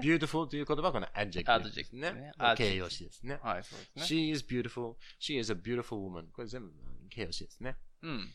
[0.00, 2.32] beautiful という言葉はこの adjective ですね。
[2.56, 3.38] 形容詞ですね。
[3.42, 4.20] はい、そうですね。
[4.20, 6.30] she is beautiful, she is a beautiful woman.
[6.32, 6.72] これ全部
[7.10, 7.76] 形容詞ですね。
[8.02, 8.28] うん。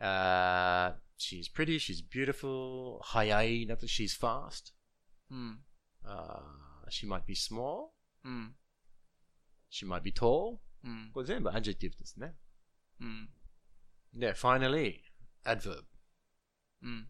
[0.00, 3.00] Uh, she's pretty, she's beautiful.
[3.02, 4.74] 早いだと she's fast.
[5.30, 5.64] うん。
[6.04, 6.40] Uh,
[6.90, 7.90] she might be small.
[8.24, 8.54] うん。
[9.70, 10.58] She might be tall.
[10.84, 11.10] うん。
[11.12, 12.34] これ全部 adjective ですね。
[13.00, 13.30] うん。
[14.14, 15.00] で、finally,
[15.44, 15.84] adverb.
[16.82, 17.08] うん。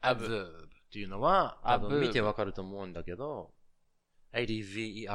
[0.00, 3.52] adverb っていうのは、多 adverb 分見てわかると思うんだけど、
[4.32, 5.08] adverb。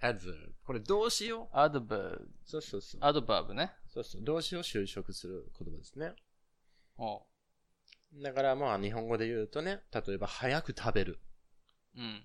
[0.00, 0.52] adverb。
[0.64, 2.28] これ動詞を、アドバーブ。
[2.44, 3.00] そうそうそう。
[3.02, 3.72] アドバーブね。
[4.04, 4.24] そうそう。
[4.24, 6.12] 動詞を修飾する言葉ですね。
[6.98, 7.22] お
[8.22, 11.20] だからまあ日本語で言うとね、例えば早く食べる。
[11.96, 12.24] うん。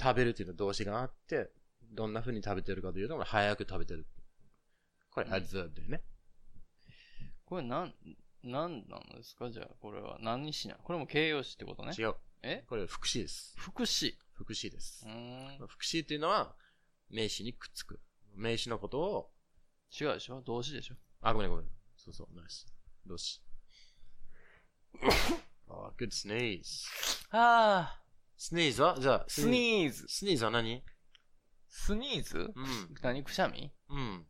[0.00, 1.50] 食べるっていうのは動詞があって、
[1.92, 4.06] どんな風に食べてるかというと、早く食べてる。
[5.10, 6.02] これ adverb だよね。
[7.44, 7.94] これなん、
[8.42, 9.50] なんなんですか？
[9.50, 11.92] じゃあ、これは何しなこれも形容詞ってことね。
[11.98, 12.14] 違う。
[12.42, 12.64] え？
[12.68, 13.54] これ副詞です。
[13.56, 14.18] 副詞。
[14.32, 15.10] 副詞ですう。
[15.10, 15.66] ーん。
[15.66, 16.54] 副詞っていうのは、
[17.10, 18.00] 名詞にくっつく。
[18.36, 19.30] 名詞のことを、
[19.90, 20.40] 違うでしょ？
[20.42, 20.94] 動詞でしょ？
[21.22, 21.66] あ、ごめんごめん。
[21.96, 22.66] そうそう、ナイス。
[23.06, 23.40] 動詞。
[25.68, 26.86] あ、good sneeze.
[27.30, 28.02] ああ、
[28.38, 28.98] sneeze は？
[29.00, 30.06] じゃあ、スニーズ。
[30.08, 30.82] スニーズは何？
[31.68, 32.94] スニーズうん。
[33.02, 33.22] 何？
[33.22, 33.70] くしゃみ？
[33.88, 34.26] うん。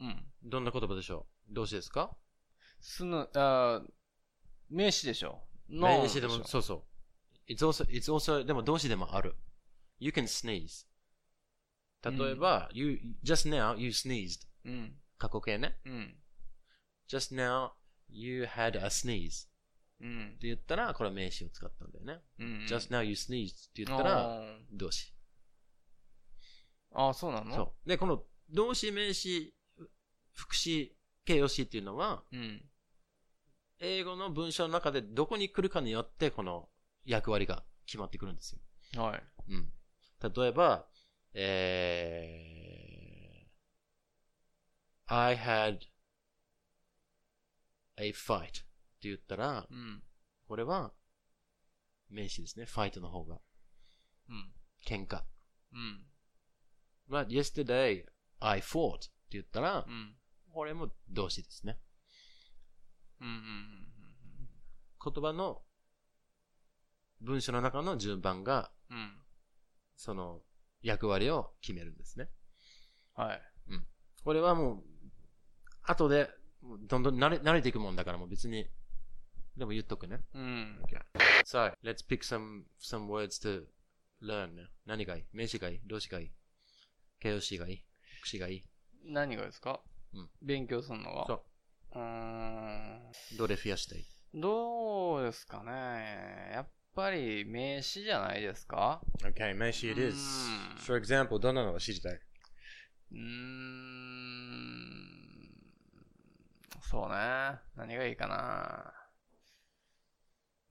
[0.00, 0.26] うん。
[0.42, 1.54] どんな言葉でしょう？
[1.54, 2.16] 動詞ですか？
[2.80, 3.92] すぬ、あー
[4.68, 5.42] 名詞でしょ？
[5.68, 6.86] 名詞でも、そうそ
[7.48, 7.52] う。
[7.52, 9.36] It's also, it's also, でも動詞でもある。
[9.98, 10.86] You can sneeze.
[12.10, 14.46] 例えば、you, just now, you sneezed.
[14.64, 14.96] うん。
[15.18, 15.78] 過去形ね。
[15.84, 16.16] うん。
[17.08, 17.70] just now,
[18.08, 19.48] you had a sneeze.
[20.00, 20.38] うんっ。
[20.38, 22.20] て言ったら、これは名詞を使ったんだよね。
[22.38, 22.66] うん。
[22.68, 24.42] just now, you sneezed って言ったら、
[24.72, 25.12] 動詞。
[26.92, 27.54] あー、そうなの？
[27.54, 27.88] そう。
[27.88, 29.54] で、この動詞、名詞、
[30.32, 32.24] 副詞、形容詞っていうのは。
[33.78, 36.68] 英語の文章の中でどこに来るかによって、この
[37.04, 38.52] 役割が決まってくるんです
[38.94, 39.02] よ。
[39.02, 39.22] はい。
[39.50, 39.72] うん。
[40.34, 40.88] 例えば、
[41.38, 45.80] えー、I had
[47.98, 48.62] a fight って
[49.02, 50.02] 言ったら、うん。
[50.48, 50.94] これは
[52.08, 52.64] 名詞ですね。
[52.64, 53.38] fight の方が。
[54.30, 54.50] うん。
[54.86, 55.24] 喧嘩。
[55.74, 56.06] うん。
[57.10, 58.06] But yesterday
[58.40, 60.16] I fought って言ったらう、ん。
[60.54, 61.78] これも動詞ですね。
[63.20, 63.28] うん。
[63.28, 63.34] うん。
[65.04, 65.60] 言葉の
[67.20, 69.20] 文章の中の順番が、うん。
[69.96, 70.40] その
[70.86, 72.28] 役割を決めるんですね。
[73.14, 73.42] はい。
[74.24, 74.82] これはもう、
[75.82, 76.30] 後で、
[76.88, 78.66] どんどん慣れ慣れていくもんだからもう別に、
[79.56, 80.20] でも言っとくね。
[80.34, 80.82] うん。
[81.44, 83.66] So, let's pick some, some words to
[84.22, 84.68] learn ね。
[84.84, 85.24] 何がいい？
[85.32, 85.80] 名詞がいい？
[85.86, 86.32] 動詞がいい？
[87.20, 87.84] 形容詞がいい？
[88.20, 88.64] 副詞がいい？
[89.04, 89.80] 何がですか？
[90.14, 91.26] うん勉強するのが。
[91.26, 91.42] そう
[91.94, 93.12] うーん。
[93.38, 94.04] どれ増やしたい？
[94.34, 96.50] どうですかね。
[96.52, 100.16] やっぱり名詞じゃないですか ?Okay, 名詞 it is.
[100.16, 102.12] うん For example, どんなのが知りたい？
[102.14, 103.22] うーん。
[106.80, 107.60] そうね。
[107.76, 108.94] 何がいいかな？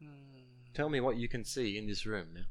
[0.01, 0.73] うーん。
[0.73, 2.49] ?Tell me what you can see in this room ね。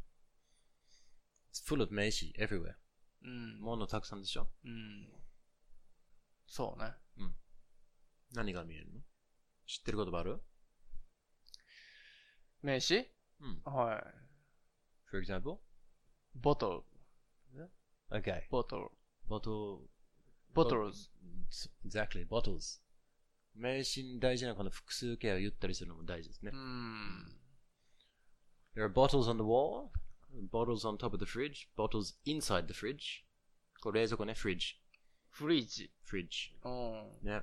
[1.52, 2.76] It's full of 名詞 everywhere.
[3.22, 3.60] うん。
[3.60, 4.48] ものたくさんでしょ？
[4.64, 5.08] うん。
[6.46, 6.92] そうね。
[8.32, 9.00] 何が見えるの？
[9.66, 10.42] 知ってる言葉ある？
[12.62, 13.06] 名詞うん。
[13.65, 14.03] はい。
[15.09, 15.57] For example?
[16.35, 16.85] ボト
[17.53, 17.69] ル。
[18.11, 18.43] Okay.
[18.49, 18.89] ボトル。
[19.29, 19.87] Bottle.
[20.55, 21.09] Bottles.
[21.85, 22.81] Exactly, bottles.
[23.55, 26.57] 名詞に大事なこの複数形を言ったりするのも大事ですねう。
[26.57, 27.35] ん。
[28.75, 29.89] There are bottles on the wall,
[30.51, 33.23] bottles on top of the fridge, bottles inside the fridge.
[33.81, 34.79] これ冷蔵庫ね、フリッジ。
[35.29, 35.91] フリージ。
[36.05, 36.55] フリッジ。
[36.63, 37.09] うん。
[37.23, 37.41] ね。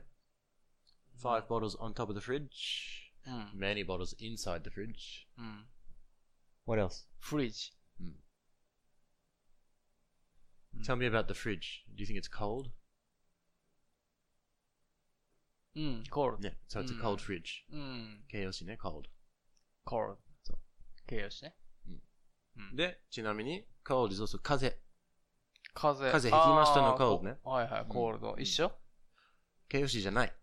[1.23, 3.59] Five bottles on top of the fridge, うん。
[3.59, 5.27] many bottles inside the fridge.
[6.72, 6.80] うん。
[6.80, 7.08] What else?
[7.20, 7.74] フリージ。
[10.84, 11.84] Tell me about the fridge.
[11.96, 12.72] Do you think it's cold?
[15.76, 16.04] うん。
[16.10, 16.50] コールド。
[16.50, 16.58] ね。
[16.70, 17.64] So it's a うん cold fridge.
[17.72, 18.24] うん。
[18.28, 19.04] 形容詞ね、cold.
[19.84, 20.20] コールド。
[20.44, 20.58] そう。
[21.08, 21.56] 形容詞ね。
[22.74, 24.78] で、ちなみに、cold is also 風。
[25.74, 26.12] 風。
[26.12, 28.36] 風邪ひきましたのあー cold ねはいはい、コールド。
[28.38, 28.72] 一緒
[29.70, 30.34] 形容詞じゃない。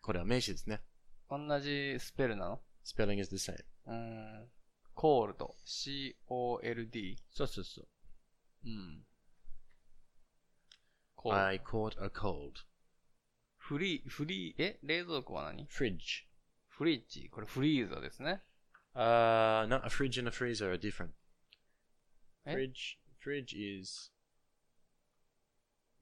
[0.00, 0.82] これは名詞ですね。
[1.30, 3.64] 同じスペルなの spelling is the same.
[3.86, 4.48] うん。
[5.38, 5.54] ド。
[5.64, 7.18] C-O-L-D。
[7.30, 7.88] そうそうそう。
[8.66, 9.06] うん。
[11.16, 11.46] コールド。
[11.46, 12.52] I caught a cold.
[13.58, 16.26] フリー、フリー、え冷蔵庫は何 Fridge.
[16.68, 17.28] フリッジ。
[17.30, 18.42] これフリーザーですね。
[18.94, 21.10] Uh, no, a fridge and a freezer are different.
[22.44, 24.12] え Fridge, fridge is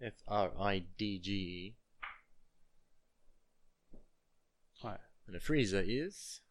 [0.00, 1.76] F-R-I-D-G-E.
[4.82, 5.00] はい。
[5.28, 6.42] And a freezer is,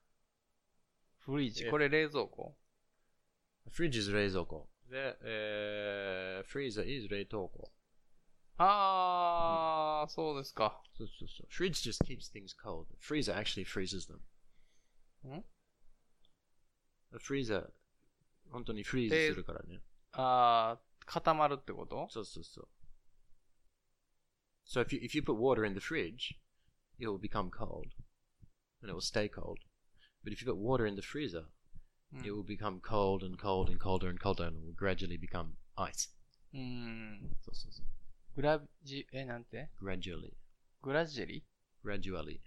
[1.21, 1.67] フリージ。
[1.67, 2.57] えこれ冷蔵庫
[3.67, 4.69] a fridge is 冷蔵庫。
[4.89, 7.73] で、えー、freezer is 冷凍庫。
[8.59, 10.81] あー、そうですか。
[10.97, 11.47] そうそうそう。
[11.51, 12.87] Fridge just keeps things cold.
[13.01, 14.21] Freezer actually freezes them.
[15.29, 15.45] ん
[17.13, 17.71] A freezer,
[18.51, 19.83] 本当にフリーズするからね。
[20.13, 22.69] あー、固まるってことそうそうそう。
[24.67, 26.37] So if you, if you put water in the fridge,
[26.99, 27.87] it will become cold.
[28.83, 29.59] And it will stay cold.
[30.25, 31.47] But if you put water in the freezer,
[32.13, 35.53] うん it will become cold and cold and colder and colder and will gradually become
[35.77, 36.11] ice.
[36.53, 37.37] うーん。
[37.43, 37.87] そうそうそう。
[38.37, 40.35] グラジ、え、なんて gradually.
[40.83, 41.45] グラジェリ
[41.85, 42.41] gradually.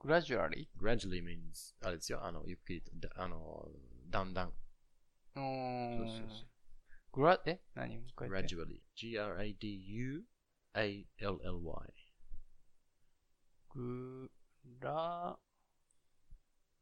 [0.00, 3.70] グラジュアリ gradually means, あれですよ、あの、ゆっくりと、だあの、
[4.10, 4.48] だんだん。
[4.48, 6.48] うーんそうそうそう。
[7.12, 8.82] グラ、え何もう一回言って gradually.
[8.94, 10.24] g-r-a-d-u-a-l-l-y.
[13.70, 14.30] グ
[14.80, 15.38] ラ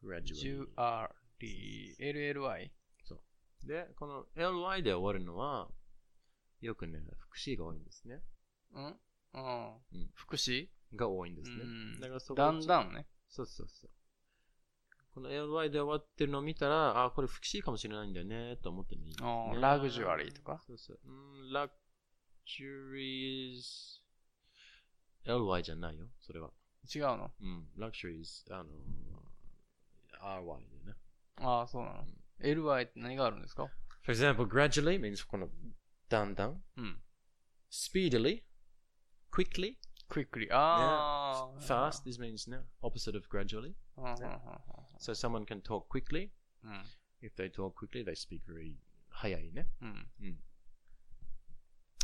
[0.04, 0.34] gradually.
[0.34, 2.70] ジュアリ LLY?
[3.66, 5.68] で、この ly で終わるのは、
[6.62, 8.22] よくね、副詞が多いんですね。
[8.74, 9.00] うん？
[9.34, 10.12] うんうん。
[10.14, 10.72] 副詞？
[10.96, 12.00] が多いんですねうん。
[12.00, 13.08] だからそこだんだんね。
[13.28, 13.90] そうそうそう。
[15.14, 19.18] この ly で終わってるのを見たら、あ、これ副詞かもしれないんだよね、と思ってもいいね。
[19.20, 20.62] ーラグジュアリーとか？
[20.66, 21.00] そうそう。
[21.04, 21.12] う
[21.50, 21.74] ん、ラグ
[22.46, 24.02] ジュリーズ、
[25.26, 26.52] ly じゃないよ、それは。
[26.96, 27.32] 違うの？
[27.42, 28.70] うん、ラグジュリーズ、あの、
[30.22, 30.98] ry でね。
[31.38, 32.06] ああ、そうなの。
[32.42, 33.68] LY って何があるんですか
[34.04, 35.50] For example, gradually means この、
[36.10, 36.62] だんだん。
[36.78, 37.02] うん。
[37.72, 38.44] speedily,
[39.32, 39.76] quickly,
[40.10, 40.48] quickly.
[40.52, 41.62] ああ。
[41.62, 42.10] fast.
[42.10, 43.74] This means no, opposite of gradually.
[43.98, 44.18] うんうんうん
[45.00, 46.30] So someone can talk quickly.
[46.64, 46.82] うん。
[47.22, 48.76] If they talk quickly, they speak very
[49.10, 49.68] 早いね。
[49.82, 50.40] うん。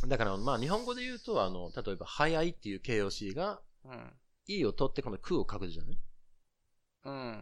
[0.08, 4.12] だから、まあ、日本語で言うと、あの、例えば、早いっていう形容詞が、うん。
[4.46, 5.98] いいを取って、この空を書くじゃない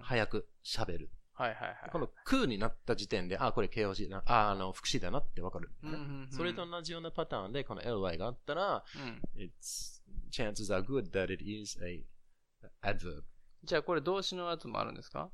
[0.03, 1.11] 早く喋る。
[1.35, 1.91] はいはい。
[1.91, 9.23] この空になった時点で、あ、これ形容詞だ、あ、あの、副詞だなってわかる、うんうんうんそれと同じようなパターンで、この ly があったら、うん。
[9.35, 12.05] it's, chances are good that it is a
[12.83, 13.23] adverb.
[13.65, 15.31] じゃあこれ動詞のやつもあるんですか？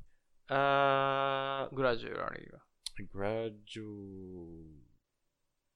[0.47, 1.95] あーが。
[3.13, 3.55] gradual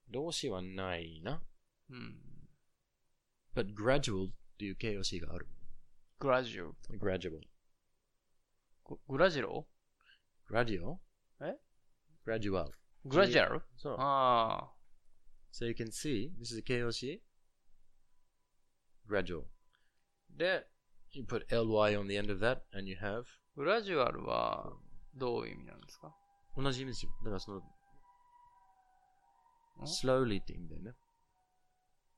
[0.10, 1.42] 動詞はないな。
[1.90, 2.16] うん。
[3.56, 5.48] but gradual っていう形容詞がある。
[6.20, 6.72] グラジュ。
[7.02, 7.40] gradual.
[9.08, 9.68] グラジロ？
[10.50, 11.00] ラデオ？
[11.42, 11.58] え？
[12.26, 12.72] ラジュアル。
[13.06, 13.62] グラジュアル？
[13.78, 13.96] そう。
[13.98, 14.74] ああ。
[15.52, 17.20] So you can see, this is a KOC?
[19.08, 19.48] グラジュアル。
[20.38, 20.68] で、
[21.12, 23.24] you put ly on the end of that and you have?
[23.56, 24.74] ラジュアルは
[25.16, 26.16] どういう意味なんですか？
[26.58, 27.12] 同じ意味ですよ。
[27.24, 27.62] だからその、
[29.86, 30.92] slowly って意味だよね。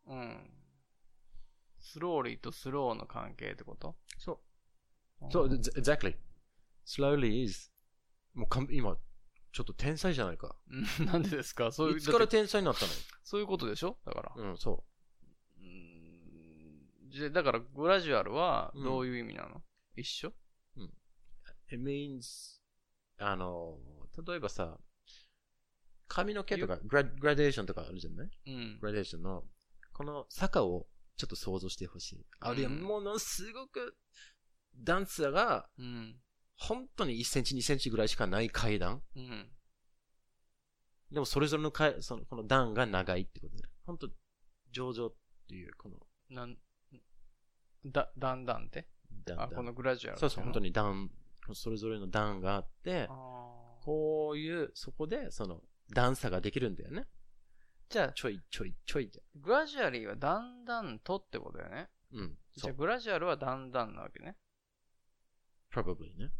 [0.07, 0.51] うん。
[1.79, 3.95] スローリーとスローの関係ってこと？
[4.17, 4.39] そ
[5.21, 5.31] う。
[5.31, 6.15] そう、exactly.
[6.85, 7.71] Slowly is
[8.33, 8.97] もう今、
[9.51, 10.55] ちょっと天才じゃないか。
[10.69, 11.71] う んなんでですか？
[11.71, 12.85] そういう、いつから天才になった
[13.23, 13.97] そういうことでしょ？
[14.05, 14.35] だから。
[14.35, 14.83] のうん、そ
[15.57, 15.61] う。
[15.61, 19.63] うんじゃだから、グラジュアルはどういう意味なの、
[19.95, 20.33] 一緒
[21.69, 22.59] ？It means,
[23.17, 23.79] あの、
[24.27, 24.77] 例えばさ、
[26.07, 28.29] 髪の毛とかグラグラデーションとかあるじゃない？
[28.47, 28.87] うんグ。
[28.87, 29.45] ラデーションの、
[29.93, 32.25] この坂をちょっと想像してほしい。
[32.41, 33.95] あるいはうんものすごく、
[34.75, 36.21] ダンサーがうん。
[36.57, 39.01] 本当に1センチ2センチぐらいしかない階段？
[39.15, 39.49] うん。
[41.11, 43.63] でもそれぞれの階そのこの段が長いってことで。
[43.85, 44.09] 本当
[44.71, 45.13] 上々っ
[45.47, 45.97] ていう、この、
[46.29, 46.57] なん、
[47.85, 48.87] だ、だんだんって？
[49.25, 50.19] 段あ、このグラジュアル。
[50.19, 50.67] そうそう、本当に。
[50.67, 51.09] に段、
[51.53, 55.61] それぞれの段があって、こういう、そこで、その、
[55.93, 57.05] 段差ができるんだよね。
[57.89, 59.21] じゃあ、ちょいちょいちょいで。
[59.35, 61.89] グラジュアリーはだんだんとってことだよね。
[62.11, 62.37] うん。
[62.55, 62.73] じゃあ。
[62.73, 64.35] グラジュアルはだんだんなわけね。
[65.71, 66.31] probably ね。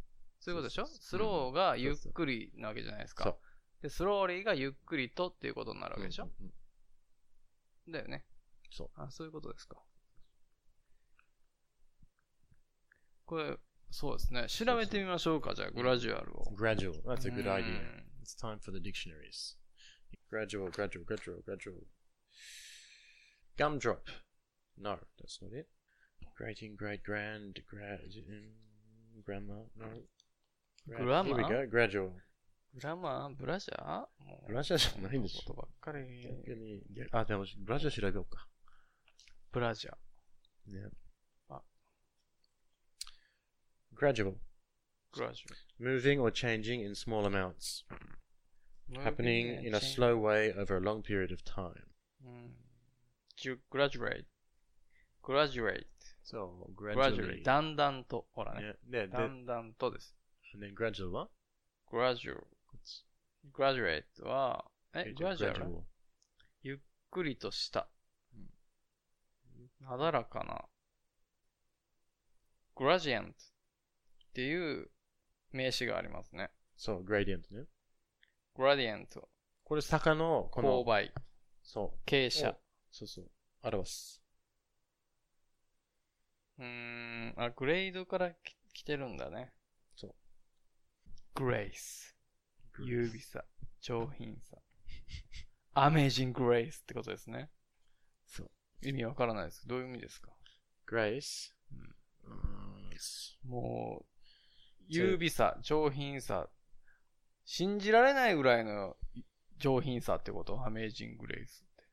[0.45, 3.35] そういうことでしょスローがゆっくりなわけじゃないですか。
[3.81, 6.53] で、スローリーがゆっくりとっていうことになるわけでしょうん
[7.87, 8.25] うんだよね。
[8.69, 8.89] そう。
[8.93, 9.81] あ、そういうことですか。
[13.25, 13.57] これ、
[13.89, 14.45] そうですね。
[14.47, 16.43] 調べてみましょうか、じゃあ、グラジュアルを。
[16.55, 17.01] Gradual.
[17.05, 18.03] That's a good うん idea.
[18.21, 19.57] It's time for the dictionaries.
[20.29, 21.87] Gradual, gradual, gradual, gradual.
[23.57, 24.01] Gumdrop.
[24.77, 25.67] No, that's not it.
[26.37, 28.11] Grating, great, grand, grad,
[30.88, 31.34] mm, grammar, no.
[31.36, 31.66] Grad- Here we Grammar?
[31.66, 32.12] go, gradual.
[32.72, 36.22] グラマーブラジャーもうブラジャーじゃないでしょことばっかり。
[36.22, 38.46] 逆に、逆あ、でも、ブラジャー調べようか。
[39.50, 40.72] ブラジャー。
[40.72, 40.90] ね。
[41.48, 41.60] あ
[43.96, 44.34] Gradual.
[45.12, 45.44] グラジ
[45.80, 47.84] Moving or changing in small amounts.
[48.88, 49.16] ュアル。
[49.16, 51.72] Happening in a slow way over a long period of time.
[52.24, 52.54] うん。
[53.70, 54.28] グラジュエイト。
[55.22, 55.86] グラジュエイ
[56.24, 56.70] So, ト。
[56.76, 57.38] グラジュエイ gradually.
[57.38, 57.44] ト。
[57.44, 58.26] だんだんと。
[58.32, 58.60] ほらね。
[58.62, 60.14] ねで、で、だんだんとです。
[60.55, 61.27] And then gradual は
[61.91, 62.35] グラジュ、
[63.53, 65.81] グラジュエイトは、え、gradual
[66.63, 66.77] ゆっ
[67.11, 67.87] くりとした。
[69.81, 70.65] なだらかな。
[72.75, 74.89] グラジエントっていう
[75.51, 76.49] 名詞がありますね。
[76.75, 77.65] そう、gradient ね。
[78.55, 79.29] グラディエント、
[79.65, 81.13] これ坂の、この勾、配、
[81.61, 82.57] そう、傾斜。
[82.89, 83.29] そうそう、
[83.63, 84.21] 表す。
[86.57, 89.53] うーん、あ、グレードからき来てるんだね。
[91.35, 92.15] グレイス。
[92.79, 93.43] 優美さ。
[93.81, 94.57] 上品さ。
[95.73, 97.49] アメージング・グレイスってことですね。
[98.25, 98.51] そう。
[98.81, 99.67] 意味わからないです。
[99.67, 100.31] どういう意味ですか
[100.89, 101.51] ？Grace？
[101.71, 102.65] うんうん
[103.49, 104.05] もう、
[104.87, 106.47] 優美さ、上品さ、
[107.43, 108.95] 信じられないぐらいの
[109.57, 110.65] 上品さってこと？
[110.65, 111.83] アメージング・グレイスって。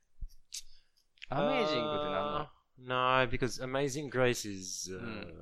[1.30, 5.34] アメージングって何なの No, because amazing grace is, uh, うん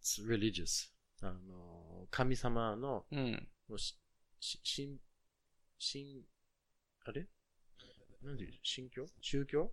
[0.00, 0.90] it's religious.
[1.22, 1.75] あの、
[2.10, 3.48] 神様の、うん。
[3.68, 3.98] もうし、
[4.40, 4.98] し、しん、
[5.78, 6.24] 神、
[7.04, 7.26] あれ？
[8.22, 8.58] なんで言う？
[8.62, 9.06] 神教？
[9.20, 9.72] 宗教？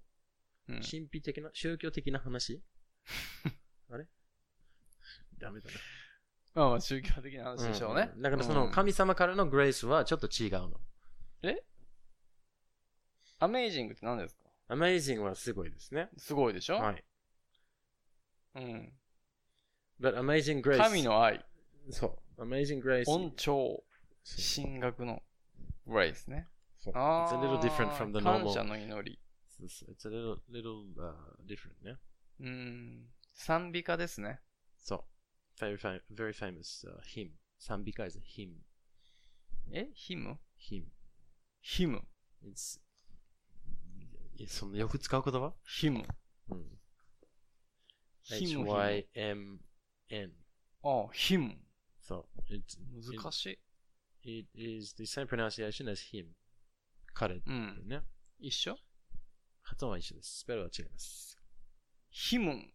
[0.69, 0.81] うん。
[0.81, 2.61] 神秘的な、宗教的な話？
[3.89, 4.07] あれ？
[5.37, 5.75] ダメだね。
[6.53, 8.11] まあまあ宗教的な話でしょうね。
[8.15, 10.79] んだからそのうん神様からのグレースはちょっと違うの。
[13.39, 16.09] アメージングって何ですか？Amazing はすごいですね。
[16.17, 16.75] すごいでしょ？
[16.75, 17.03] はい。
[18.55, 18.93] うん。
[19.99, 20.77] But Amazing Grace.
[20.77, 21.43] 神の愛、
[21.89, 22.15] そう。
[22.37, 23.09] Amazing Grace.
[23.09, 23.83] 恩寵、
[24.23, 25.21] そう神学の
[25.85, 26.47] グレイスね。
[26.77, 28.53] そうあ It's a little different from the 感 normal.
[28.53, 29.19] 謝の祈り。
[29.61, 31.13] It's a little, little, uh,
[31.45, 31.97] different ね。
[32.39, 33.09] うん。
[33.33, 34.41] 賛美歌ですね。
[34.77, 35.05] そ
[35.59, 35.63] う。
[35.63, 37.31] Very, fam- very famous、uh, hymn.
[37.59, 38.55] 賛美歌 is a hymn.
[39.71, 40.37] え hymn.
[41.61, 42.01] ヒム
[42.43, 42.79] It's,
[44.47, 46.05] そんなよく使う言葉ヒム。
[46.49, 46.79] うん。
[48.23, 50.33] ヒム H-Y-M-N.
[50.83, 51.55] ああ、ヒム。
[52.03, 52.41] そう。
[52.53, 52.77] It's,
[53.15, 53.45] 難し
[54.23, 54.39] い。
[54.39, 56.27] it, it is the same pronunciation as him.
[57.13, 57.87] 彼ってうん。
[57.87, 58.01] ね。
[58.39, 58.77] 一緒？
[59.61, 60.39] 発音は一緒です。
[60.39, 61.37] スペルは違います。
[62.09, 62.73] ヒムン。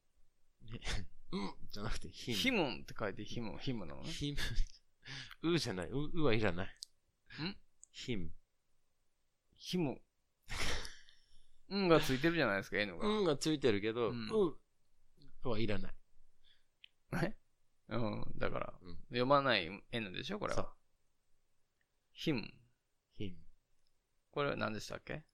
[1.31, 2.09] うんじゃなくて。
[2.09, 4.09] ヒムンって書いてヒムン、ヒムなのね。
[4.11, 4.37] him。
[5.43, 5.89] うじゃない。
[5.91, 6.69] う、うはいらない。
[7.43, 7.57] ん？
[7.93, 8.33] ヒム。
[11.69, 13.07] うんがついてるじゃないですか、N が。
[13.07, 14.57] うんがついてるけど、ううんん
[15.43, 15.95] はいらない。
[17.23, 17.38] え？
[17.91, 20.73] うん、だから、うん読まない N でしょ、これそうは。
[22.13, 22.43] ヒム。
[23.19, 23.35] him。
[24.31, 25.25] これは何でしたっけ？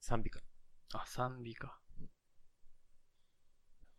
[0.00, 0.40] 賛美歌。
[0.94, 1.80] あ、賛美か。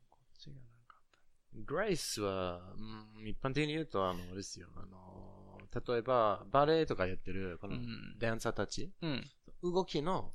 [0.09, 2.73] こっちがなんかあっ grace は、
[3.17, 4.69] うん、一般的に言うと、あの、あれですよ。
[4.75, 9.07] あの、例えば、バレエとかやってる、このうんダンサーたち、た。
[9.07, 9.23] うん。
[9.63, 10.33] 動きの、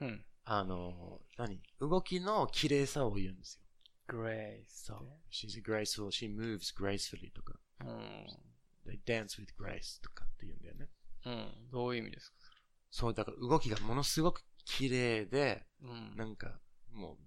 [0.00, 0.24] うん。
[0.44, 1.62] あの、何？
[1.80, 3.59] 動きの綺麗さを言うんですよ。
[4.10, 4.86] グレイス。
[4.86, 5.08] そう。
[5.30, 8.26] she's graceful, she moves gracefully とか、うん。
[8.86, 10.88] they dance with grace とかって言うんだよね。
[11.26, 11.70] うん。
[11.70, 12.36] どういう意味ですか？
[12.90, 16.16] そう、だから動きがものすごく綺麗で、うん。
[16.16, 16.60] なんか、
[16.92, 17.18] もう、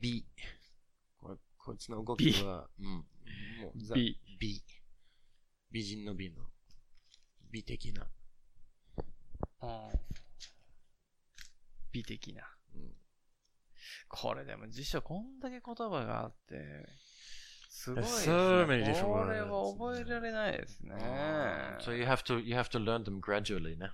[0.00, 0.26] 美。
[1.18, 2.86] ここいつの動きは、うん。
[2.86, 3.04] も
[3.74, 4.18] う、ザ美。
[4.38, 4.62] 美。
[5.70, 6.50] 美人の美の、
[7.50, 8.08] 美的な。
[9.62, 9.90] うん
[11.92, 12.42] 美的な。
[12.74, 12.99] うん
[14.08, 16.86] これでも辞書こんだけ言葉があって、
[17.68, 18.34] すごいですね。
[18.34, 20.94] So many different これは覚えられないですね。
[21.80, 23.90] So you have to, you have to learn them gradually ね。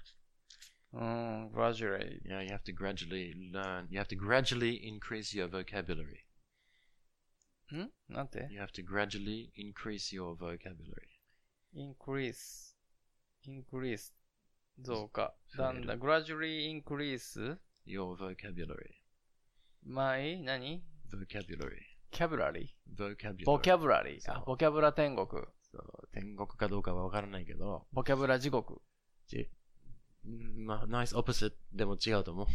[0.93, 2.23] うん、gradually.
[2.25, 3.87] Yeah, you have to gradually learn.
[3.91, 6.25] You have to gradually increase your vocabulary.
[7.75, 11.21] んなんて You have to gradually increase your vocabulary.
[11.75, 12.75] ?increase,
[13.47, 14.13] increase
[14.81, 15.35] 増加。
[15.57, 19.06] だんだん、gradually increase Your vocabulary.
[19.87, 21.83] My, 何 Vocabulary.
[22.13, 22.69] ?vocabulary?
[22.97, 23.45] Vocabulary.
[23.45, 24.21] vocabulary.
[24.21, 25.27] そうあ、ボキャブラ天国。
[25.71, 28.81] そう天国かどうかはわからないけど、ボキャブラ地獄。
[29.27, 29.51] ち
[30.27, 32.47] うんまあ、ナイスオプセットでも違うと思う。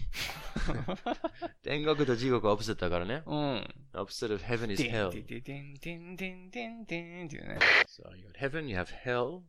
[1.63, 3.23] 天国と地獄はオプセットだからね。
[3.25, 3.67] うん。
[3.93, 5.09] Opposite of heaven is hell.
[5.11, 7.59] てんてんてんてんてんてんっていうね。
[7.87, 9.41] So you got heaven, you have hell.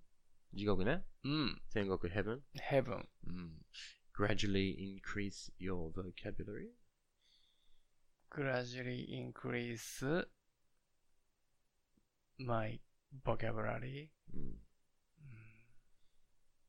[0.55, 1.03] 地獄ね。
[1.25, 1.61] うん。
[1.73, 2.39] 天国 heaven.
[2.71, 3.05] heaven.
[3.27, 3.59] うん。
[4.17, 6.69] Gradually increase your vocabulary.
[8.33, 10.25] Gradually increase
[12.39, 12.81] my
[13.25, 14.09] vocabulary.
[14.35, 14.55] うん。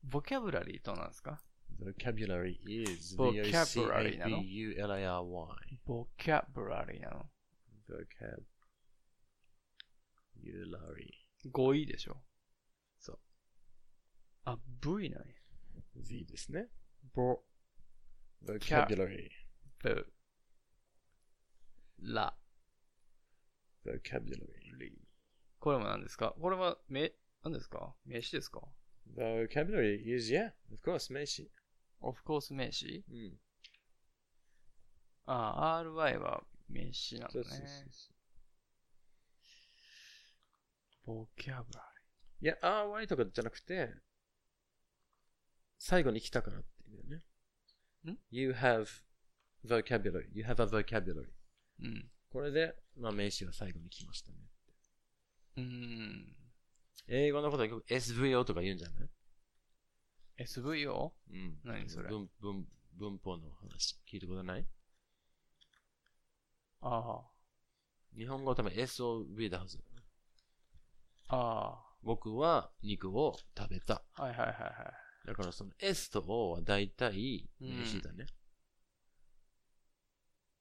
[0.02, 1.40] ボキャブラリーとなんですか
[1.80, 5.80] Vocabulary is Vocabulary なの V-O-C-A-B-U-L-A-R-Y.
[5.86, 7.26] ボキャブラリーなの
[10.36, 11.50] Vocabulary.
[11.50, 12.18] 語彙でしょ
[12.98, 13.18] そう。
[14.44, 15.34] あ、V なんや。
[15.96, 16.68] V ですね。
[17.14, 17.40] ボ、
[18.44, 19.30] Vocabulary.
[22.04, 22.36] ブ、ラ、
[23.84, 24.92] Vocabulary.
[25.58, 28.60] これも何ですかこれは、め、何ですか名詞ですか
[29.16, 31.50] Vocabulary is, yeah, of course, 名詞。
[32.00, 33.38] of course 名詞うん。
[35.26, 37.68] あ、RY は名詞なんだねそうそうそう。
[41.06, 41.16] そう。
[41.16, 41.82] ボキャブラ
[42.42, 43.94] いや、RY とかじゃなくて、
[45.78, 48.12] 最後に来たからって意味だね。
[48.12, 48.86] ん ?You have
[49.66, 50.28] vocabulary.
[50.32, 51.28] You have a vocabulary.
[51.84, 52.10] うん。
[52.30, 54.38] これで、まあ名詞は最後に来ましたね。
[55.56, 56.36] うーん。
[57.08, 59.08] 英語のことはよく SVO とか言うんじゃない
[60.46, 61.12] ？SVO?
[61.30, 61.58] うん。
[61.64, 62.08] 何それ？
[62.08, 62.66] 文文
[62.98, 63.96] 文法の話。
[64.10, 64.66] 聞いたことない？
[66.80, 67.22] あ
[68.16, 69.78] 日本語は多分 SOV だはず。
[71.28, 71.36] あ。
[71.36, 71.94] ああ。
[72.02, 74.02] 僕は肉を食べた。
[74.14, 74.92] はいはいはいは
[75.24, 75.26] い。
[75.26, 78.26] だからその S と O は大体名詞だね。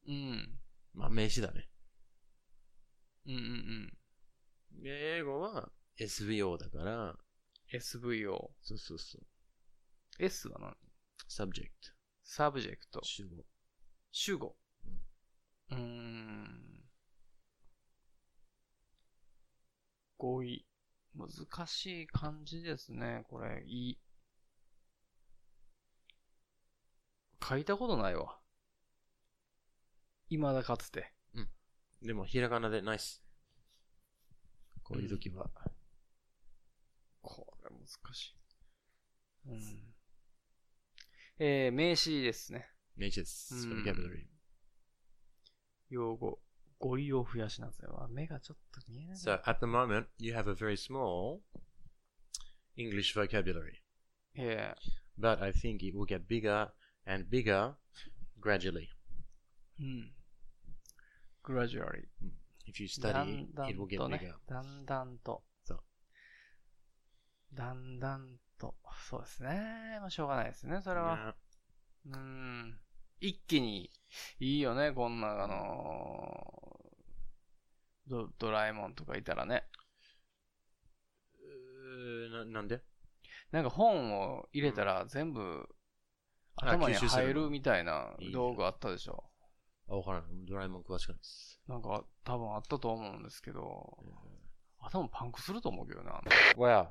[0.08, 0.60] うん。
[0.94, 1.70] まあ名詞だね。
[3.26, 3.42] うんうん
[4.74, 4.84] うん。
[4.84, 7.16] で英語は SVO だから、
[7.72, 8.52] SVO。
[8.62, 9.26] そうそうそう。
[10.20, 10.76] S は何
[11.30, 11.70] ？Subject。
[12.24, 13.00] subject。
[13.04, 13.46] 主語。
[14.12, 14.56] 主語。
[15.72, 16.84] うーん。
[20.18, 20.66] 語彙。
[21.16, 23.64] 難しい漢字ですね、これ。
[23.66, 24.00] いい。
[27.48, 28.40] 書いたことないわ。
[30.38, 31.14] 未だかつて。
[32.04, 33.24] でも、ひらがなでナイス。
[34.84, 35.50] こういう時は。
[37.22, 38.36] これ難しい。
[39.48, 39.94] うん。
[41.40, 42.70] えー、名詞ですね。
[42.98, 43.56] 名詞です。
[43.68, 44.28] うん vocabulary。
[45.90, 46.42] 用語。
[46.78, 47.90] 語彙を増やしなさい。
[47.90, 49.16] あ目がちょっと見えないな。
[49.16, 51.40] So, at the moment, you have a very small
[52.76, 53.82] English vocabulary.
[54.36, 54.76] え
[55.18, 56.72] But I think it will get bigger
[57.06, 57.76] and bigger
[58.42, 58.90] gradually.
[59.80, 60.14] ー、うん。
[61.44, 62.08] Gradually.
[62.66, 64.10] If you だ study, んだ it will ん get と bigger.
[64.10, 64.34] ね。
[64.48, 65.44] だんだんと。
[65.64, 65.84] そう。
[67.54, 68.76] だんだんと。
[69.10, 69.98] そうですね。
[70.00, 71.36] まあ、しょうがないですね、それは。
[72.08, 72.14] Yeah.
[72.14, 72.80] うーん。
[73.20, 73.92] 一気に、
[74.40, 79.64] いいよね、こんな、あのード、ドラえもんとかいたらね。
[81.40, 82.82] うーななんで？
[83.52, 85.68] なんか本を入れたら全部
[86.56, 89.24] あ頭に吸収する入るみたいないい道具あったでしょ。
[89.90, 90.30] あ、わからない。
[90.46, 91.60] ドラえもん詳しくないです。
[91.68, 93.98] なんか多分あったと思うんですけど、
[94.80, 96.22] 頭パンクすると思うけどな。
[96.58, 96.88] Well.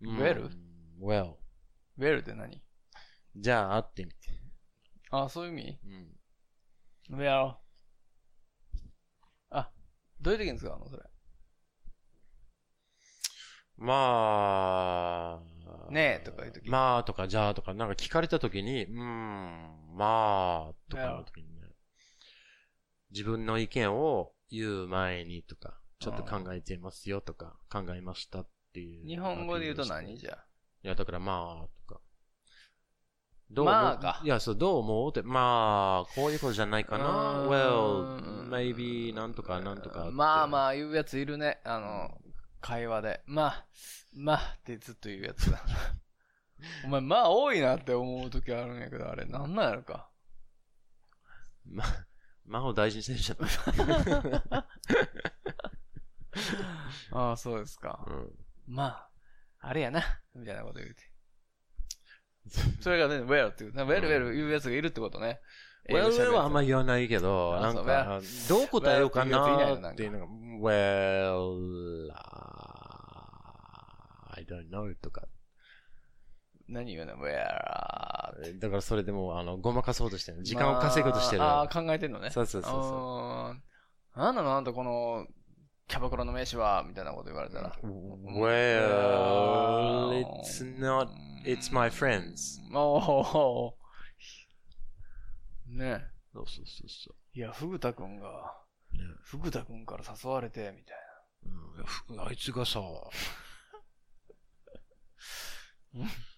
[0.00, 0.46] Well?
[0.46, 1.36] うん Well.
[1.98, 2.62] ウェルって何？
[3.36, 4.16] じゃあ、会ってみて。
[5.10, 5.78] あ、そういう意味？
[7.10, 7.18] うん。
[7.18, 7.54] ウェル。
[9.50, 9.70] あ、
[10.20, 11.02] どういう時に使うのそれ？
[13.76, 15.42] ま
[15.88, 15.90] あ。
[15.90, 21.51] ねえとかいう時まあとかじゃあとか、なんか聞かれた時に、うーん、まあとかの時にね。
[23.12, 29.06] 自分の意見を言う前にとか、ちょっと考えてますよとか、考えましたっていう。
[29.06, 30.16] 日本語で言うと何？
[30.16, 30.38] じゃ
[30.82, 32.00] いや、だからまあとか。
[33.50, 35.10] どまあかいや、そう、どう思う？
[35.10, 37.04] って、まあ、こういうことじゃないかな。
[37.42, 40.08] うーん well, maybe, なんとかなんとか。
[40.10, 40.68] まあまあ。
[40.68, 41.60] あ言うやついるね。
[41.64, 42.18] あの、
[42.62, 43.22] 会話で。
[43.26, 43.66] まあ、
[44.14, 45.62] まあってずっと言うやつだ。
[46.86, 50.08] お前、まあ多いなって思う時あるんやけど、あれなんなんやろか。
[51.66, 52.06] まあ、
[52.46, 53.50] まあを大事にせんじゃない。
[57.12, 58.04] ああ、そうですか。
[58.06, 58.30] うん。
[58.66, 59.08] まあ、
[59.60, 60.02] あれやな。
[60.34, 61.02] みたいなこと言うて。
[62.82, 63.72] それがね、where っていう。
[63.72, 65.40] where, where 言うやつがいるってことね。
[65.88, 66.68] well, well はあんまり。
[66.68, 70.26] 言わないけど、なんか、どう答えようかなっていうのが、
[70.60, 72.12] well,
[74.30, 75.22] I don't know とか。
[76.72, 78.58] 何言うの ?where?
[78.58, 80.42] だからそれでもう、あの、ごまかそうとしてる。
[80.42, 81.40] 時間を稼ごうとしてる。
[81.40, 82.30] まああー、考えてんのね。
[82.30, 83.58] そうそうそうそう
[84.16, 84.18] う。
[84.18, 85.26] なんなのあんたこの、
[85.88, 87.76] キャバクラの名刺はみたいなこと言われたら。
[87.82, 87.92] Well,
[90.40, 91.08] it's not,
[91.44, 92.60] it's my friends.
[92.74, 93.72] おー。
[95.68, 98.56] ねそうそうそうそいや、ふぐたくんが、
[99.22, 100.96] ふぐたくんから誘われて、みたい
[101.44, 101.48] う
[101.82, 102.80] んふあいつがさ、
[105.94, 106.06] な。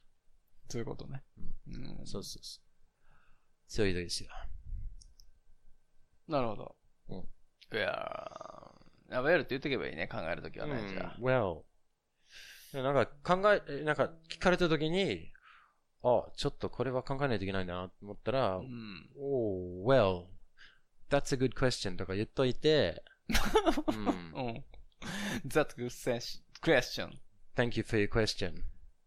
[0.69, 1.23] そういうことね。
[1.69, 2.65] うんそうそうそう。
[3.67, 4.31] そういう時ですよ。
[6.29, 6.77] なるほど。
[7.09, 7.29] うん
[7.73, 11.17] いやー、あウェルって言っとけばいいね、考えるときはね、じゃあ。
[11.21, 11.62] well.
[12.73, 13.07] なんか
[13.37, 15.33] 考え、えなんか聞かれた時に、
[16.03, 19.11] あ、ちょっとこれは考えないといけないんだなと思ったら、うん。
[19.19, 20.27] oh, well,
[21.09, 23.03] that's a good question とか言っといて、
[23.89, 24.11] う んう
[24.53, 24.65] ん。
[25.47, 27.11] That's good ses- question.
[27.57, 28.62] Thank you for your question.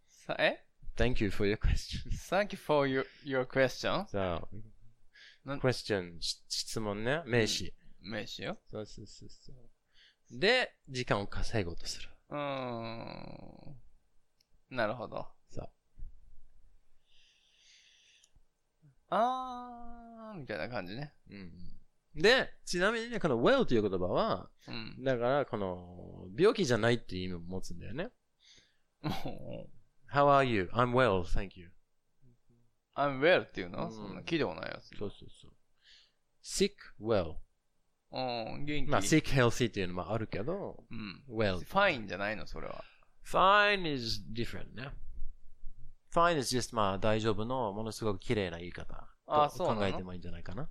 [0.10, 0.67] さえ？
[0.98, 2.02] Thank you for your question.
[2.12, 4.08] ?Thank you for your, your question.
[4.08, 4.48] さあ
[5.46, 7.74] な、question し質問ね、名詞。
[8.02, 8.58] 名詞よ。
[8.66, 10.40] そうそうそうそう。
[10.40, 12.10] で、時間を稼ごうとする。
[12.30, 13.76] うーん。
[14.72, 15.28] なるほど。
[15.52, 15.70] さ
[19.10, 21.14] あー、みたいな感じね。
[21.30, 22.22] うん。
[22.22, 25.04] で、ちなみにね、この well という言葉は、うん。
[25.04, 28.10] だから、この、病気じゃないっていう意味を持つんだよね。
[30.14, 30.70] How are you?
[30.74, 31.70] I'm well, thank you.
[32.96, 34.98] I'm well っていうの、うんそんな聞いたことないやつ。
[34.98, 35.52] そうそうそう。
[36.44, 37.36] sick, well.
[38.12, 38.90] うん、元気。
[38.90, 41.24] まあ、sick, healthy っていうのもあるけど、うん。
[41.30, 41.60] well.
[41.66, 42.84] fine じゃないの、それは。
[43.26, 44.92] fine is different ね。
[46.14, 48.94] fine is just まあ大丈夫のものすごく綺麗な言い方。
[48.94, 50.70] とあそう考えてもいいんじゃないかな。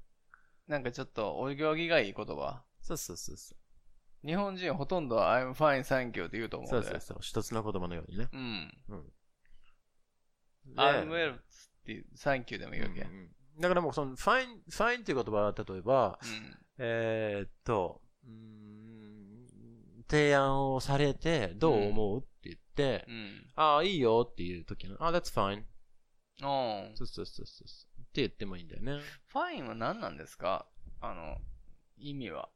[0.66, 2.64] なんかちょっと、お行儀がいい言葉？
[2.80, 3.55] そうそうそうそ
[4.24, 6.78] 日本人ほとんど I'm fine, thank you って言うと思う。
[6.78, 6.89] うで。
[6.89, 7.18] そうそうそう。
[7.20, 8.28] 一つの言葉のようにね。
[8.32, 8.72] うん。
[8.89, 8.95] で
[10.74, 11.42] I'm well っ
[11.84, 13.06] ていう、thank you でもいいわけ。
[13.58, 16.58] だからもうその fine, fine っていう言葉は例えば、うん。
[16.78, 18.02] えーっと、
[20.08, 23.50] 提案をされて、どう思うって言って、うん。
[23.54, 25.64] ああ、いいよっていう時の、あ、that's fine.
[26.42, 26.96] うん。
[26.96, 27.66] そうそうそうそう。
[28.02, 29.00] って言ってもいいんだよね。
[29.32, 30.66] fine は何なんですか？
[31.00, 31.38] あの、
[31.96, 32.50] 意味は。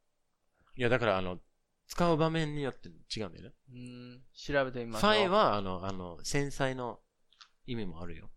[0.77, 1.39] いや、だからあの、
[1.87, 3.55] 使う場面によって違うんだよね。
[3.73, 4.23] うん。
[4.35, 5.11] 調べてみましょう。
[5.13, 7.01] ファインは、あの、あの、繊細の
[7.71, 8.31] 意味もあるよ。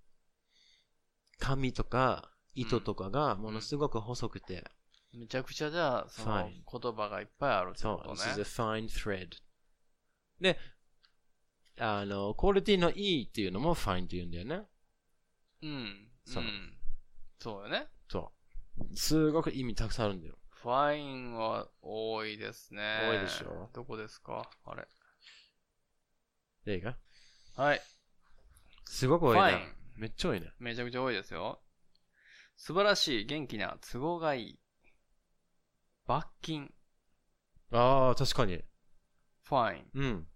[1.40, 4.64] 紙とか、糸とかがものすごく細くて、
[5.12, 8.44] めちゃくちゃじゃあ、その言葉がいっぱいあるってそう、こと this is ね a。
[8.44, 9.30] fine thread.
[10.40, 10.60] で、
[11.80, 14.68] あの、クオリティのいいっていうのも fine って言うんだよね。
[15.64, 16.12] うん。
[16.26, 16.78] そううん。
[17.40, 17.88] そうよね。
[18.10, 18.32] そ
[18.92, 18.96] う。
[18.98, 20.38] すごく意味たくさんあるんだよ。
[20.50, 22.82] ファインは多いですね。
[23.10, 24.50] 多いでしょどこですか？
[24.66, 24.88] あれ。
[26.66, 26.98] 映画
[27.56, 27.82] はい。
[28.86, 29.74] すごく多いな fine。
[29.96, 30.52] めっちゃ多いね。
[30.60, 31.62] めちゃくちゃ多いですよ。
[32.56, 34.60] 素晴らしい、元気な、都合がいい。
[36.06, 36.74] 罰金、
[37.76, 38.64] ああ、確かに。
[39.44, 40.28] ファイン、うん。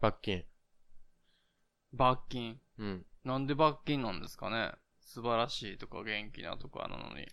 [0.00, 0.44] 罰金。
[1.94, 2.60] 罰金。
[2.78, 3.06] うん。
[3.24, 7.26] なんで罰金なんですかね素晴らしいとか元気なとかなのに。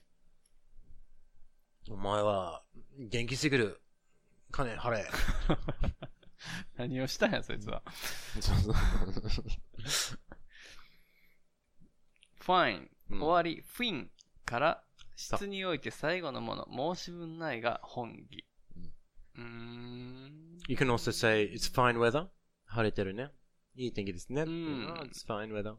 [1.89, 2.63] お前は、
[2.97, 3.81] 元気すぎる。
[4.51, 5.05] 金払え。
[6.77, 7.83] 何をしたんや、そいつは。
[8.39, 8.73] そうそう
[12.41, 14.11] ファイン、うん終わり、フィン
[14.45, 14.83] から、
[15.15, 18.45] 質において最後のもの、申し分ないが本義。
[19.35, 20.57] うーん。
[20.67, 22.29] You can also say, it's fine weather.
[22.65, 23.31] 晴れてるね。
[23.75, 24.43] いい天気ですね。
[24.43, 25.77] うん It's fine weather.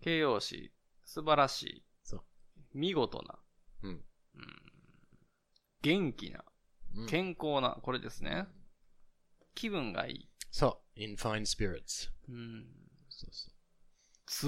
[0.00, 0.72] 形容詞、
[1.04, 1.84] 素晴らしい。
[2.02, 2.24] そう
[2.74, 3.38] 見事な。
[3.82, 4.04] うんうん
[5.82, 6.44] 元気な。
[6.96, 7.78] うん健康な。
[7.82, 8.46] これですね。
[9.54, 10.28] 気分がいい。
[10.50, 11.00] そう。
[11.00, 12.10] in fine spirits.
[12.28, 12.66] うん
[13.08, 13.54] そうそう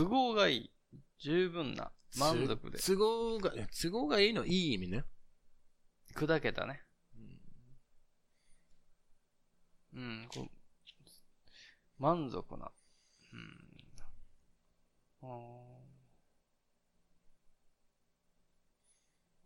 [0.04, 0.70] 都合がいい。
[1.18, 1.92] 十分な。
[2.18, 2.78] 満足で。
[2.78, 3.52] つ都合が、
[3.82, 5.04] 都合がいいのいい意味ね。
[6.14, 6.82] 砕けたね。
[9.94, 10.28] うん。
[10.32, 10.50] こう
[11.98, 12.70] 満足な。
[13.32, 13.66] うん。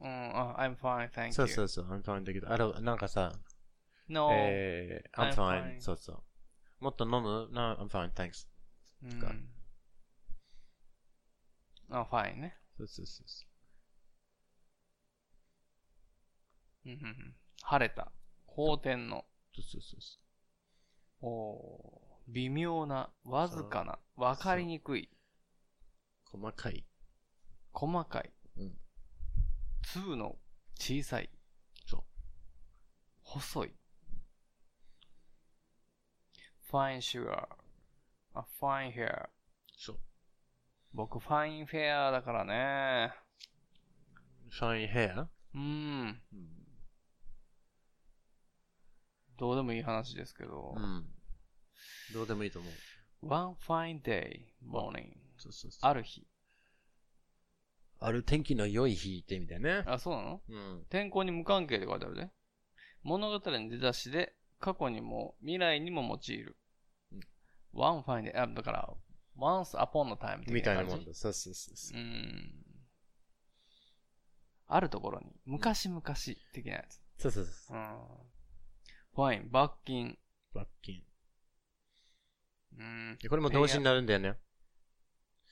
[0.00, 0.08] うん。
[0.36, 1.32] あ、I'm fine, thank you.
[1.32, 1.86] そうそうそう。
[1.86, 3.32] I'm fine だけど、あれ、なんかさ、
[4.10, 4.28] No.
[4.32, 5.76] えー、I'm I'm fine.
[5.76, 6.12] fine そうそ
[6.80, 6.84] う。
[6.84, 8.48] もっと飲む ?No, I'm fine, thanks.
[9.04, 9.48] うん。
[11.90, 12.56] あ、fine ね。
[12.76, 13.46] そうそうそうそ
[16.86, 18.10] うんうんうん晴れた。
[18.46, 19.24] 好天の。
[19.56, 19.62] う。
[19.62, 20.18] そうそうそ
[21.22, 25.08] おー微妙な、わずかな、わかりにくい。
[26.24, 26.84] 細かい。
[27.72, 28.32] 細かい。
[28.56, 28.78] うん。
[29.82, 30.36] 粒の
[30.78, 31.30] 小さい。
[31.86, 32.02] そう。
[33.22, 33.79] 細い。
[36.70, 37.48] Fine sugar.
[38.34, 39.28] あ、fine hair.
[39.76, 39.98] そう。
[40.92, 43.12] 僕、ファインフェアだからね。
[44.50, 45.22] fine hair?
[45.22, 46.22] うーん。
[49.38, 50.74] どうでもいい話ですけど。
[50.76, 51.06] うん。
[52.12, 52.72] どうでもいいと思う。
[53.26, 55.16] one fine day morning.
[55.38, 55.90] そうそうそう。
[55.90, 56.26] ある日。
[58.00, 59.84] ある天気の良い日って意味だよね。
[59.86, 60.42] あ、そうなの？
[60.48, 60.86] うん。
[60.88, 62.32] 天候に無関係って書いてあるね。
[63.02, 66.56] 物語の出だしで、過去にも未来にも用いる。
[67.74, 68.40] うん one fine day.
[68.40, 68.94] あ、だから、
[69.36, 70.62] once upon a time み。
[70.62, 71.14] たいなもんだ。
[71.14, 72.02] そうそうそうそうう。
[72.02, 72.54] ん。
[74.66, 76.02] あるところに、昔々
[76.52, 77.00] 的なやつ。
[77.22, 77.76] そうそうそう。
[77.76, 77.98] うん。
[79.14, 80.18] ファイン、罰金。
[80.54, 81.04] 罰金。
[82.78, 83.18] うん。
[83.20, 84.36] でこれも動詞になるんだよね。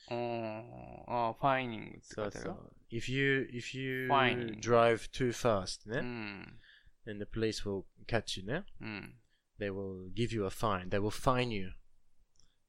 [0.09, 1.03] うん。
[1.07, 2.55] あ、ファイニングってそうそ書いてあるよ。
[2.55, 2.95] う。
[2.95, 4.59] If you, if you Fine.
[4.61, 6.59] drive too fast うね、ん。
[7.07, 9.19] and the police will catch you ね、うん。
[9.59, 10.89] they will give you a fine.
[10.89, 11.71] They will fine you.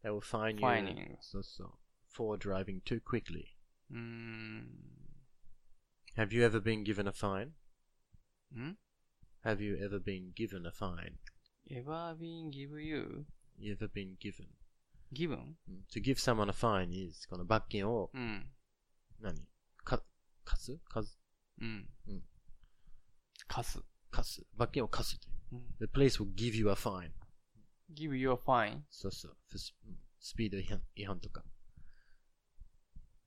[0.04, 0.62] They will fine you.
[0.62, 1.18] Fining.
[1.22, 1.74] そうそう。
[2.14, 3.46] for driving too quickly.
[3.92, 4.70] うん。
[6.16, 7.52] Have you ever been given a fine?
[8.56, 8.78] ん
[9.44, 11.14] Have you ever been given a fine?
[11.70, 13.26] ever been give you?
[13.58, 14.48] You ever been given?
[15.14, 15.56] given?
[15.68, 18.50] うん To give someone a fine is この罰金をうん。
[19.20, 19.36] 何
[19.84, 20.02] か、
[20.44, 21.20] 課す課す
[21.60, 21.90] うん。
[22.08, 22.24] うん。
[23.48, 23.84] 貸す。
[24.12, 25.36] 課す罰金を課すという。
[25.54, 27.12] うん The police will give you a fine.
[27.94, 28.82] give you a fine?
[28.90, 29.38] そうそう。
[29.48, 31.44] for s- うんスピード違反違反とか。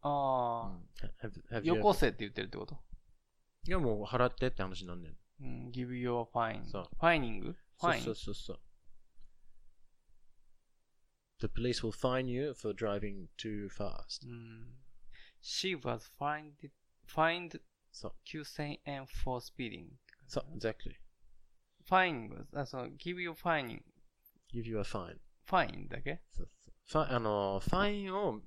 [0.01, 0.89] ああ、うん
[1.23, 2.77] have, have you よこせって言ってるってこと
[3.66, 5.14] いやもう払ってって話なんだよ。
[5.41, 5.71] うん。
[5.71, 6.64] give you a fine.
[6.66, 8.61] そうファイニングファインそうそうそう。
[11.41, 14.27] The police will fine you for driving too fast.
[14.27, 14.75] うん。
[15.41, 16.53] she was fined,
[17.07, 17.61] fined
[17.93, 18.14] そう。
[18.27, 19.87] 9000円 for speeding.
[20.27, 20.97] そう、exactly.
[21.85, 23.83] ファイング、あ、その、give you finding,
[24.54, 25.18] give you a fine.
[25.45, 26.22] ファインだけ？
[26.32, 26.74] そうそう。
[26.86, 28.41] ファあの、ファインを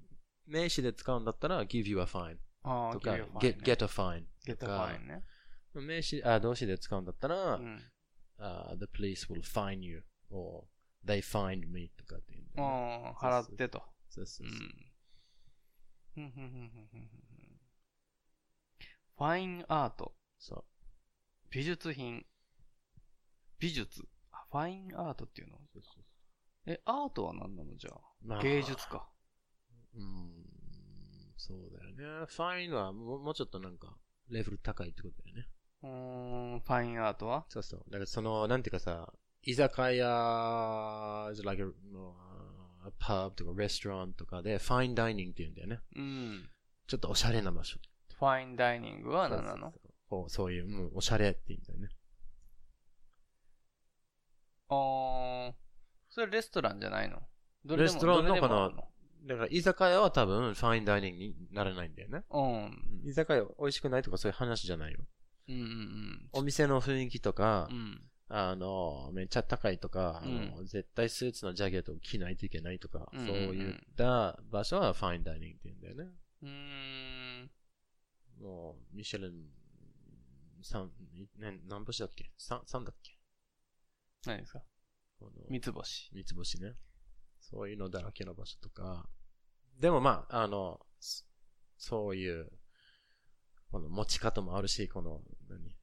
[0.46, 2.36] 名詞で使うんだったら give you a fine
[2.92, 5.24] とか give you a fine、get, get a fine get と a か fine ね。
[5.74, 7.82] 名詞、あ、動詞で使うんだったら、うん。
[8.38, 10.66] あ the police will fine you or
[11.04, 13.82] they find me とかっていうんだよねああ、払ってと。
[14.09, 14.59] そうそううそう。
[14.61, 14.92] ん。
[16.14, 17.11] ふんふんふんふんふんふん
[19.18, 20.64] ファインアート、そう。
[21.50, 22.26] 美術品、
[23.59, 24.07] 美術。
[24.30, 25.59] あファインアートっていうの
[26.66, 28.00] え、アートは何なのじゃあ？
[28.24, 29.08] まあ芸術か。
[29.94, 30.32] うーん、
[31.36, 32.26] そうだよね。
[32.26, 33.96] ファインはもうもうちょっとなんか、
[34.28, 35.48] レベル高いってことだよね。
[35.82, 37.46] うーん、ファインアートは？
[37.48, 37.84] そうそう。
[37.88, 39.12] だからその、なんていうかさ、
[39.42, 41.70] 居酒屋、is like a, a
[43.00, 45.80] pub とか restaurant とかで、ファインダイニングって言うんだよね。
[45.94, 46.50] うん。
[46.88, 47.78] ちょっとおしゃれな場所。
[48.18, 49.72] ファインダイニングは何なの？
[49.72, 51.88] そうそうそうそういう、もうおしゃれって言うんだよね。
[54.68, 54.76] あー、
[56.16, 57.20] それレストランじゃないの？
[57.76, 58.72] レストランのかな？
[59.26, 62.22] だから居酒屋は多分ファインダイニングにならないんだよね。
[62.30, 63.02] うん。
[63.04, 65.00] 居酒屋美味しくないとかそういう話じゃないよ。
[65.48, 67.76] うんうんお店の雰囲気とか、うん。
[67.76, 68.00] うん。
[68.30, 76.14] あの、めっちゃ高いとか、うんあの絶対スーツのジャケットを着ないといけないとか、うんうんうんそういった場所はファインダイニングって言うんだよね。
[76.44, 76.48] うー
[77.42, 77.50] ん。
[78.42, 79.34] もう、ミシェルン、
[80.62, 80.90] 三、
[81.38, 82.30] ね、何星だっけ？
[82.38, 83.12] 三、三だっけ？
[84.24, 84.62] 何ですか？
[85.18, 86.10] この三つ星。
[86.12, 86.74] 三つ星ね。
[87.40, 89.08] そういうのだらけの場所とか。
[89.78, 91.24] でもまあ、あの、そ
[91.78, 92.50] そういう、
[93.70, 95.76] この持ち方もあるし、この、何？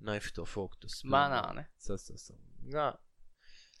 [0.00, 1.12] ナイフとフォークとスプーン。
[1.12, 1.70] マナーね。
[1.78, 2.70] そうそうそう。
[2.72, 2.98] が、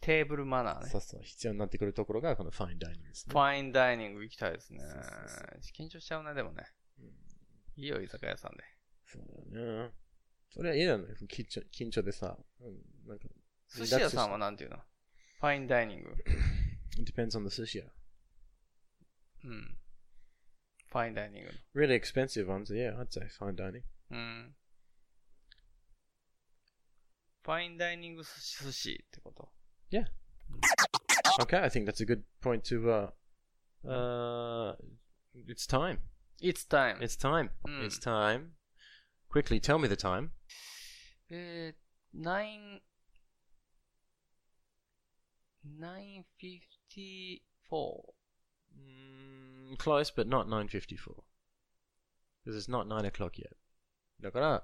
[0.00, 0.98] テーブルマナーねそ。
[0.98, 3.32] うそう、必要になってくるところが、このファインダイニングですね。
[3.32, 5.82] ファインダイニング行きたいですねそうそうそ。
[5.82, 6.64] 緊張しちゃうね、でもね。
[7.76, 8.62] いいよ、居酒屋さんで。
[9.06, 9.94] そうだよね。
[10.50, 11.04] それはいいだね。
[11.28, 13.28] 緊張緊張でさ、うん、なんか、
[13.71, 16.15] 寿司屋さんはなんていうのファインダイニング。
[16.99, 17.83] It depends on the sushi.
[19.43, 19.77] うん。
[20.87, 23.81] ファインダイニング Really expensive ones, yeah, I'd say fine dining.
[24.09, 24.17] の。
[24.17, 24.55] うん。
[27.43, 29.49] ファインダイニング寿司寿司ってこと
[31.39, 33.11] Okay, I think that's a good point to, uh,
[33.87, 34.75] uh,
[35.47, 35.99] it's time.
[36.41, 36.97] ?It's time.
[36.99, 37.51] It's time.
[37.63, 37.85] Mm.
[37.85, 38.53] It's time.
[39.29, 40.31] Quickly, tell me the time.
[41.29, 42.81] えー、9、
[45.79, 47.39] 954。
[48.77, 51.23] Mm, close, but not 9.54.
[52.45, 53.55] Because it's not 9 o'clock yet.
[54.21, 54.63] だから、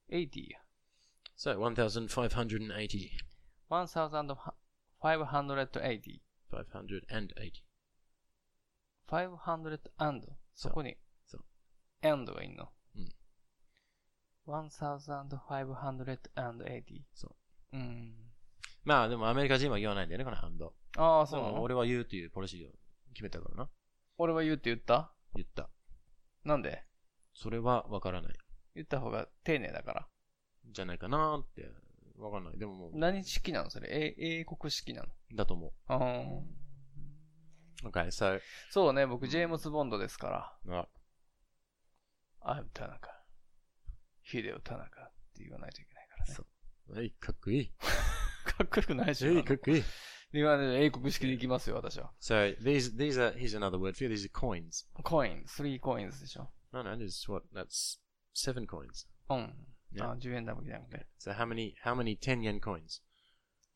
[0.10, 0.60] 80や。
[1.38, 3.10] So, 1580.
[3.70, 6.02] 1580。
[6.52, 7.64] 580.
[9.08, 11.46] 500 and そこにそう
[12.02, 12.70] and がいんの。
[12.96, 13.10] うん。
[14.48, 17.04] 1580.。
[17.14, 17.36] そう
[17.74, 18.16] うん。
[18.84, 20.74] まあでもアメリカ人は言わないんだよね、このハンド。
[20.98, 21.54] ああ、でそうなの？
[21.56, 22.74] も俺は言うというポリシーを
[23.16, 23.70] 決めたからな。
[24.18, 25.12] 俺は言うって言った？
[25.34, 25.70] 言った。
[26.44, 26.84] なんで？
[27.34, 28.34] それはわからない。
[28.76, 30.08] 言った方が丁寧だから。
[30.72, 31.72] じゃないかなって。
[32.18, 32.58] わかんない。
[32.60, 33.90] でももう、何式なのそれ？
[33.92, 35.08] え英国式なの？
[35.34, 35.98] だと思あ。
[37.84, 38.40] Okay, so,
[38.70, 40.88] そうね、僕、ジェームズ・ボンドですから。
[42.42, 43.10] あ I'm 田中。
[44.24, 46.34] ヒデオ田中って言わないといけないからね。
[46.34, 46.46] そ
[46.90, 47.72] うはい、かっこいい。
[48.46, 49.34] かっこよくないでしょ？
[49.36, 49.84] はい、かっこいい。
[50.35, 52.13] 言わない英国式でいきますよ、私は。
[52.21, 54.11] So, these, these are, here's another word for you.
[54.11, 54.87] These are coins.
[55.03, 56.49] コイン、3コインズでしょ。
[56.73, 57.99] No, no, this is what, that's
[58.35, 59.07] seven coins.
[59.29, 59.55] うん。
[59.93, 60.11] Yeah.
[60.11, 61.07] あ、10円玉じゃなくて。
[61.19, 63.03] So how many, how many 10 yen coins?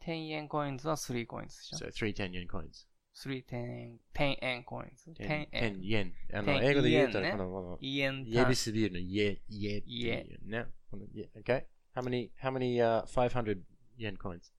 [0.06, 1.78] 10円コインズは3コインズでしょ。
[1.78, 2.86] So three 10 yen coins.
[3.14, 5.10] 3 10, 10円コインズ。
[5.10, 5.80] 10 10円。
[5.80, 6.12] yen.
[6.32, 10.66] あの、 10英語で言うと、 yen ねこの、この、イエンイエビスビールのイエ、イエってイエいうね。
[10.90, 11.64] このイエ Okay?
[11.94, 13.62] How many, how many, uh, 500
[13.96, 14.52] yen coins?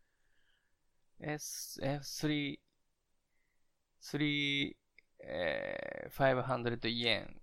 [1.22, 2.58] S、F、3、
[4.02, 4.72] 3、
[5.22, 7.40] えー、500イエン。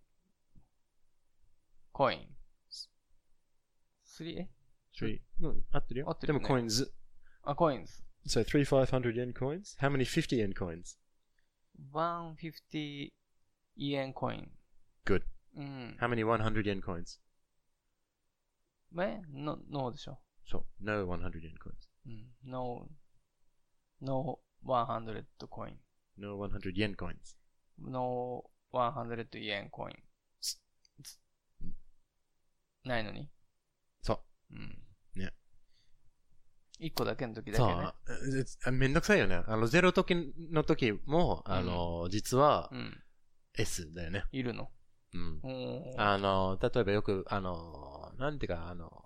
[1.91, 2.28] コイン。
[4.05, 4.49] 3、え
[4.99, 5.21] Three.
[5.41, 6.05] うん合ってるよ。
[6.07, 6.88] で合ってるよねも coins.
[7.43, 8.03] あ、コインズ。
[8.28, 9.78] So three 500 yen coins?
[9.80, 10.97] How many 50 yen coins?
[11.93, 13.11] 150
[13.75, 14.51] イエンコイン。
[15.05, 15.21] Good.
[15.55, 15.97] うん。
[16.01, 17.19] How many 100 yen coins?
[18.99, 20.19] えの、ノーでしょ。
[20.51, 21.73] So, no 100 yen coins.
[22.07, 22.34] うん。
[22.43, 22.88] no,
[24.01, 25.79] no 100コイン。
[26.17, 27.37] No 100 yen coins.
[27.79, 28.43] no
[28.73, 29.95] 100イエンコイン。
[32.83, 33.29] ないのに？
[34.01, 34.21] そ
[34.51, 34.55] う。
[34.55, 34.77] うん。
[35.15, 35.33] ね。
[36.79, 37.81] 一個だけの時だそけね。
[37.81, 38.45] う。
[38.65, 39.41] あめんどくさいよね。
[39.45, 43.03] あの、ゼロ時の時も、あの、実はうん。
[43.57, 44.23] S だよね。
[44.31, 44.69] いるの？
[45.13, 45.41] うん。
[45.97, 49.05] あの、例えばよく、あの、なんていうか、あの、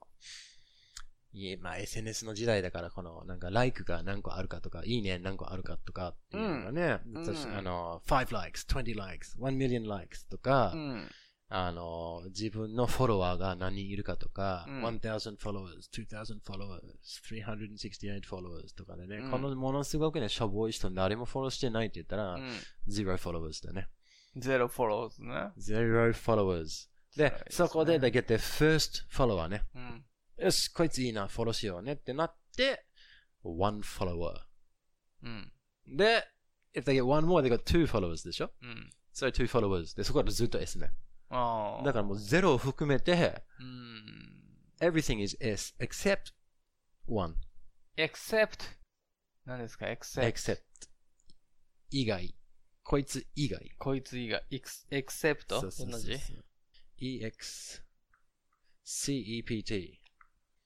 [1.33, 11.09] いえ、まあ SNS の時代だから、この、なんか、like が何個あるかとか、いいね何個あるかとかっていうのがね、うんあの、5 likes, 20 likes, 1 million likes とか、うん。
[11.53, 16.79] あの、自分のフォロワーが何人いるかとか、うん1000 followers, 2000 followers,
[17.29, 22.49] 368 followers とかでね、うんこのものすごくね、しょぼい人誰もフォローしてないって言ったら、うん。
[22.89, 23.87] zero followers だね。
[24.37, 25.51] ゼロフォローズね。
[25.59, 26.87] zero followers。
[27.17, 29.63] で、そこで they get their first follower ね。
[29.75, 30.05] うん。
[30.37, 32.85] よし、こいついいな、フォローしようねってなって、
[33.43, 34.33] one follower。
[35.23, 35.51] うん。
[35.87, 36.25] で、
[36.73, 38.91] if they get one more, they got two followers でしょうん。
[39.13, 39.95] So two followers.
[39.95, 40.91] で、そこからずっと S ね。
[41.29, 41.83] ああ。
[41.83, 44.41] だからもうゼロを含めて、うん。
[44.79, 46.33] everything is S except
[47.07, 47.35] one.
[47.97, 48.77] except
[49.45, 50.59] 何ですか except except
[51.89, 52.35] 以外。
[52.83, 53.71] こいつ以外。
[53.77, 54.45] こいつ以外。
[54.49, 55.69] ex- except 同
[55.99, 56.17] じ
[56.97, 57.83] EX
[58.85, 60.00] CEPT。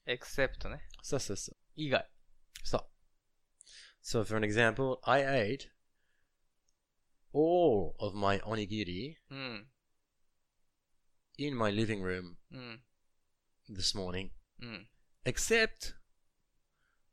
[0.07, 0.87] except ね。
[1.01, 1.55] そうそうそう。
[1.75, 2.09] 以外。
[2.63, 2.85] そう。
[4.01, 5.69] So for an example, I ate
[7.33, 9.67] all of my onigiri、うん、
[11.37, 12.83] in my living room、うん、
[13.69, 14.29] this morning、
[14.61, 14.87] うん、
[15.25, 15.95] except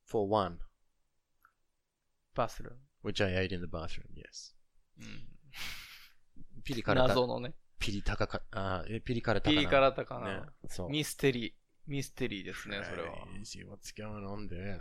[0.07, 0.59] for one.
[2.34, 2.76] Bathroom.
[3.03, 4.55] Which I ate in the bathroom, yes、
[4.99, 11.53] うん、ピリ辛謎のねピリ高かあピリ辛高なピリ辛高な、ね、そうミステリー
[11.87, 13.26] ミステリーですね、それは。
[13.26, 14.80] Crazy, What's going on there?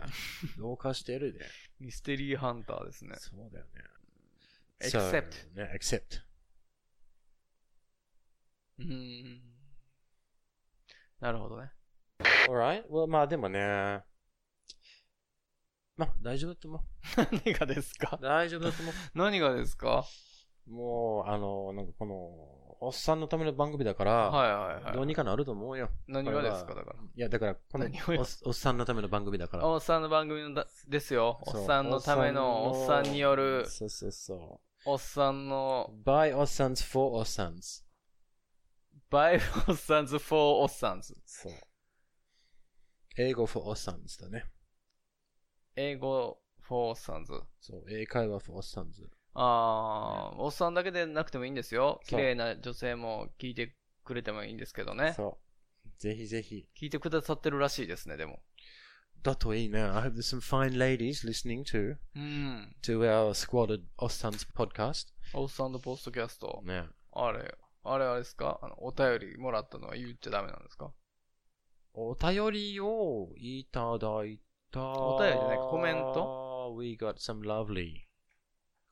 [0.56, 1.40] どうかしてるで。
[1.80, 3.16] ミステリーハンターですね。
[3.18, 3.70] そうだよね。
[4.80, 6.20] except So, ね、except.
[8.78, 8.86] うー
[9.38, 9.42] ん。
[11.20, 11.70] なるほどね。
[12.48, 12.86] Alright.
[12.88, 13.58] Well, まあでもね。
[15.96, 16.80] まあ大丈夫だと思う。
[17.44, 18.18] 何がですか？
[18.22, 18.94] 大丈夫だと思う。
[19.14, 20.04] 何がですか？
[20.66, 24.92] もう、あの、なんかこの、おっさんのための番組だから、はいはいはい。
[24.92, 25.88] どうにかなると思うよ。
[26.08, 26.96] 何がですか、だから。
[27.14, 29.68] いや、だから、このおっおっさんのための番組だから。
[29.68, 31.40] おっさんの番組のだですよ。
[31.46, 37.84] おっさんのための、おっさんによる、そうそうそおっさんのう。、by おっさん for おっさんズ。
[39.10, 41.16] by おっさんズ for おっさんズ。
[41.24, 41.52] そう。
[43.16, 44.46] 英語 for おっさんズだね。
[45.76, 47.32] 英語 for おっさんズ。
[47.60, 47.84] そう。
[47.90, 49.08] 英会話 for おっさんズ。
[49.34, 52.00] あー、おっさんだけでなくてもいいんですよ。
[52.06, 53.74] 綺麗な女性も聞いて
[54.04, 55.14] くれてもいいんですけどね。
[55.16, 55.38] そ
[55.86, 55.88] う。
[55.98, 56.66] ぜひぜひ。
[56.78, 58.40] 聞いてくださってるらしいですね、でも。
[59.22, 59.80] だといいね。
[59.80, 62.74] I hope there's some fine ladies listening to, うん。
[62.82, 65.08] to our squatted おっさんズ podcast.
[65.32, 66.60] おっさんのポストキャスト。
[66.64, 66.84] ね。
[67.12, 68.58] あれ、あれあれですか？
[68.62, 70.92] あの、お便りもらったのは言っちゃダメなんですか？
[71.94, 74.40] お便りをいただい
[74.72, 74.82] た。
[74.82, 77.92] お便りじゃないコメント ?We got some lovely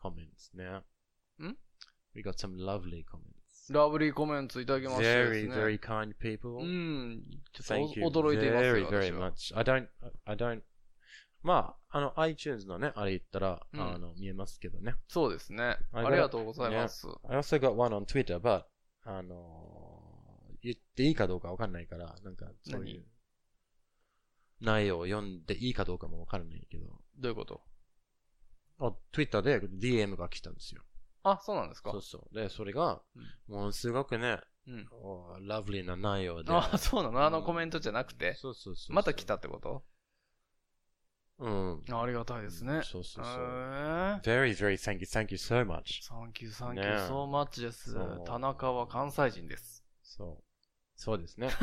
[0.02, 0.64] comments ね。
[1.46, 1.56] ん
[2.14, 3.72] ?We got some lovely comments.
[3.72, 5.54] ラブリーコメントいただきましてです Very, ね。
[5.54, 6.54] very kind people.
[6.56, 7.22] うん。
[7.52, 8.74] ちょ Thank っ you と驚いていますよ。
[8.74, 9.54] very, very 私 much.
[9.54, 9.88] は I don't,
[10.24, 10.62] I don't,
[11.42, 14.94] まあ、あの、iTunes のね、あれ言ったら、うんあの、見えますけどね。
[15.08, 15.78] そうですね。
[15.92, 17.06] あありがとうございます。
[17.28, 18.64] I also got one on Twitter, but,
[19.04, 23.04] あの、言っていいかどうかわかんないから、なんか、そういう、
[24.60, 26.86] 内容を読んでいいかどうかもわからないけど、
[27.18, 27.62] どういうこと？
[28.80, 30.82] あ、Twitter で DM が来たんですよ。
[31.22, 31.92] あ、そうなんですか？
[31.92, 32.34] そうそう。
[32.34, 33.02] で、それが、
[33.46, 34.88] ものすごくね、うん。
[34.92, 36.52] おラブリーな内容で。
[36.52, 37.24] あ、そうなの？
[37.24, 38.34] あのコメントじゃなくて？
[38.34, 38.94] そうそうそう。
[38.94, 39.84] また来たってこと？
[41.38, 41.84] うん。
[41.90, 42.82] ありがたいですね。
[42.84, 43.34] そうそうそう。
[44.22, 46.02] Very, very thank you, thank you so much.
[46.02, 47.96] サンキュー、サンキュねー、ソーマッチです。
[48.26, 49.82] 田中は関西人です。
[50.02, 50.44] そう。
[51.00, 51.48] そうですね。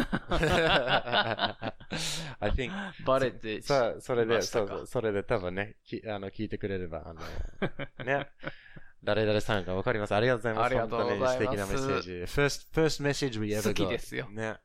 [2.40, 2.72] I think,
[3.06, 7.22] バレて、さあ、それで、そうそう、それで多分ね、きあの、聞いてくれれば、あの、
[8.04, 8.30] ね、
[9.04, 10.16] 誰々さんかわかります。
[10.16, 10.66] ありがとうございます。
[10.66, 12.12] ありがとうございます素敵なメッセージ。
[12.24, 13.68] first, first message we ever got.
[13.68, 14.56] 好きですよね。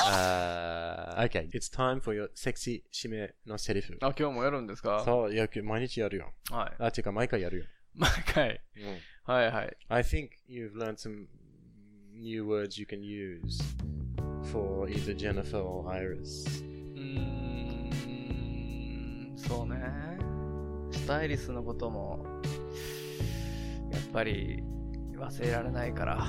[0.00, 3.98] uh, okay, it's time for your sexy 締めのセリフ。
[4.00, 5.02] あ、今日もやるんですか？
[5.04, 6.32] そう、よく毎日やるよ。
[6.50, 6.82] はい。
[6.82, 7.64] あ、違う、毎回やるよ。
[7.94, 8.62] 毎回。
[8.76, 9.76] うんはいはい。
[9.88, 11.26] I think you've learned some
[12.16, 13.60] new words you can use
[14.50, 16.62] for either Jennifer or Iris.
[16.94, 17.18] うー
[19.34, 19.80] ん、そうね。
[20.92, 22.24] スタイリスのことも、
[23.92, 24.62] やっぱり
[25.16, 26.26] 忘れられないから。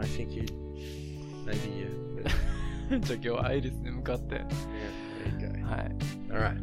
[0.00, 0.44] I think you,
[1.46, 1.88] maybe you.
[3.00, 4.36] じゃあ今日はアイリスに向かって。
[4.36, 4.46] Yeah,
[5.38, 5.96] there you はい。
[6.28, 6.34] go.
[6.34, 6.56] All right,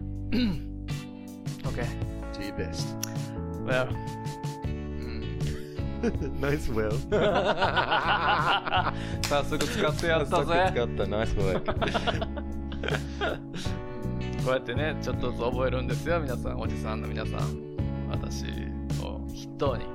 [1.64, 1.86] OK。
[2.34, 2.95] do your best.
[3.66, 3.89] Well.
[6.39, 6.91] nice will.
[9.28, 10.54] 早速使ってやったぜ。
[10.74, 11.66] Nice work.
[14.43, 17.70] こうやってね、ちょっとずつ覚えるんですよ、皆さん、おじさんの皆さん。
[18.10, 18.45] 私
[19.02, 19.84] を筆頭に。
[19.84, 19.93] はい。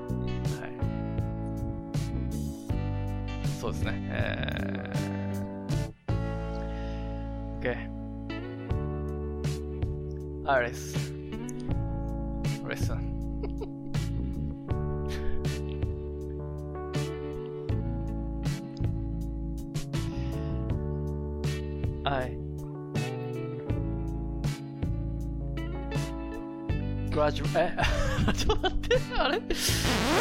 [3.61, 3.93] そうですね。
[4.11, 7.95] えー、OK。
[10.47, 11.15] Iris。
[12.67, 13.14] Listen.
[22.15, 22.31] I
[27.11, 27.77] graduate え？
[28.35, 29.41] ちょっと待ってあれ？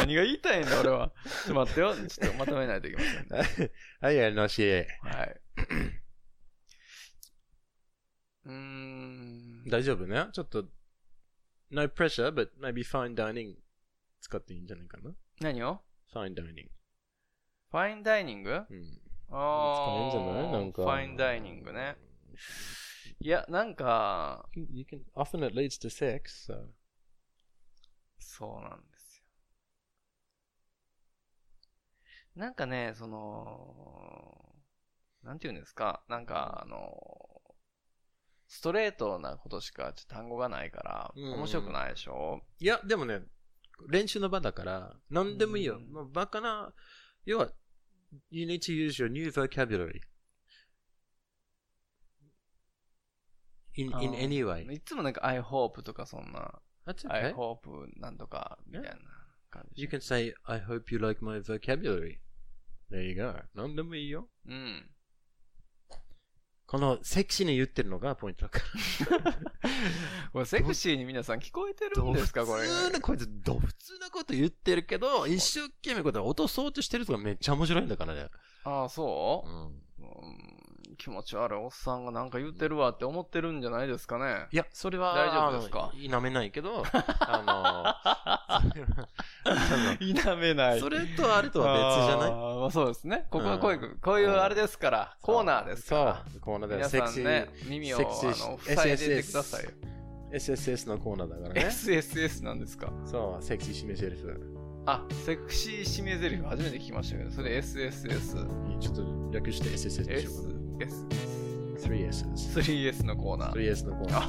[0.00, 1.12] 何が言いたいんだ俺は。
[1.24, 1.94] ちょっと待ってよ。
[1.94, 3.28] ちょっとまとめないといけません
[3.62, 3.70] ね。
[4.02, 4.68] はい、やり直し。
[4.70, 4.84] は
[5.24, 5.40] い。
[8.46, 9.64] うーん。
[9.68, 10.26] 大丈夫ね？
[10.32, 10.64] ちょっと、
[11.70, 13.54] no pressure, but maybe fine dining
[14.20, 15.14] 使っていいんじゃないかな？
[15.40, 15.80] 何を
[16.12, 16.68] ?fine dining.
[17.70, 19.00] ファインダイニングうん。
[19.30, 20.52] あ使えんじゃない？
[20.52, 20.82] なんか。
[20.82, 21.96] ファインダイニングね。
[23.20, 26.66] いやなんか You can, often it leads to sex, so.
[28.18, 29.24] そうなんですよ。
[32.36, 34.56] なんかね、その、
[35.22, 37.40] なんて言うんですか、なんかあの、
[38.48, 42.40] ストレートなことしかちょっと単語がないから、うん面白くないでしょ？
[42.58, 43.20] いや、でもね、
[43.88, 45.76] 練習の場だから、何でもいいよ。
[45.76, 45.92] うん。
[45.92, 46.72] もうバカな、
[47.24, 47.48] 要は、
[48.29, 50.01] you need to use your new vocabulary.
[53.75, 54.71] In, あ in ー any way.
[54.73, 57.35] いつもなんか I hope とかそんな、 That's I okay.
[57.35, 58.97] hope なんとかみたいな
[59.49, 62.19] 感じ You。can say, I hope you like my vocabulary.
[62.89, 63.33] There you go.
[63.53, 64.27] 何でもいいよ。
[64.47, 64.89] うん。
[66.74, 68.58] このセクシーに言ってるのがポイントだか
[69.20, 69.32] ら。
[70.32, 72.62] これセクシーに皆さん聞こえてるんですかこれ。
[72.66, 78.28] 普通な、こいつ、ど普通なこと言ってるけど、一生懸命こと落とそうとしてるとかめっちゃ面白いんだからね。
[78.64, 80.02] ああ、そう？
[80.02, 80.53] う、ん。
[80.94, 84.46] うん、気持ち悪いおっさんがなんか言ってるわって思ってるんじゃないですかね。
[84.52, 85.92] いや、それは、大丈夫ですか？
[85.94, 88.00] 否めないけど、 あ
[89.44, 90.80] の、否めない。
[90.80, 92.30] それとあれとは別じゃない？
[92.30, 93.26] あーまあそうですね。
[93.30, 96.22] ここはこういう、うんこういうあれですから、コーナーですから。
[96.30, 99.70] そう、コーナーで皆セクシさんねー、、耳を、あの、塞いでてくださいよ。
[100.32, 101.66] SSS のコーナーだからね。
[101.68, 102.92] SSS なんですか？
[103.06, 104.50] そう、セクシー締めセリフ。
[104.86, 108.78] あ、セクシー締め台詞初めて聞きましたけど、それ SSS。
[108.80, 110.63] ちょっと略して SSS でしょうか。
[110.78, 111.06] SS。
[111.78, 112.24] 3S。
[112.34, 113.52] 3S のコーナー。
[113.54, 114.24] 3S のコーナー。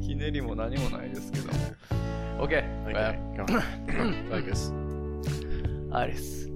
[0.00, 1.50] ひねりも何もないですけど。
[2.40, 2.64] Okay,
[3.36, 3.62] come on.
[4.30, 4.72] Focus.
[5.92, 6.48] Alice.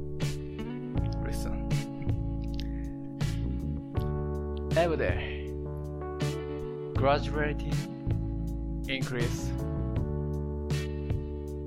[1.26, 1.68] Listen.
[4.76, 5.50] Every day,
[6.94, 7.54] gradually
[8.88, 9.50] increase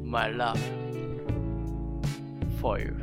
[0.03, 0.59] my love
[2.59, 2.95] for you.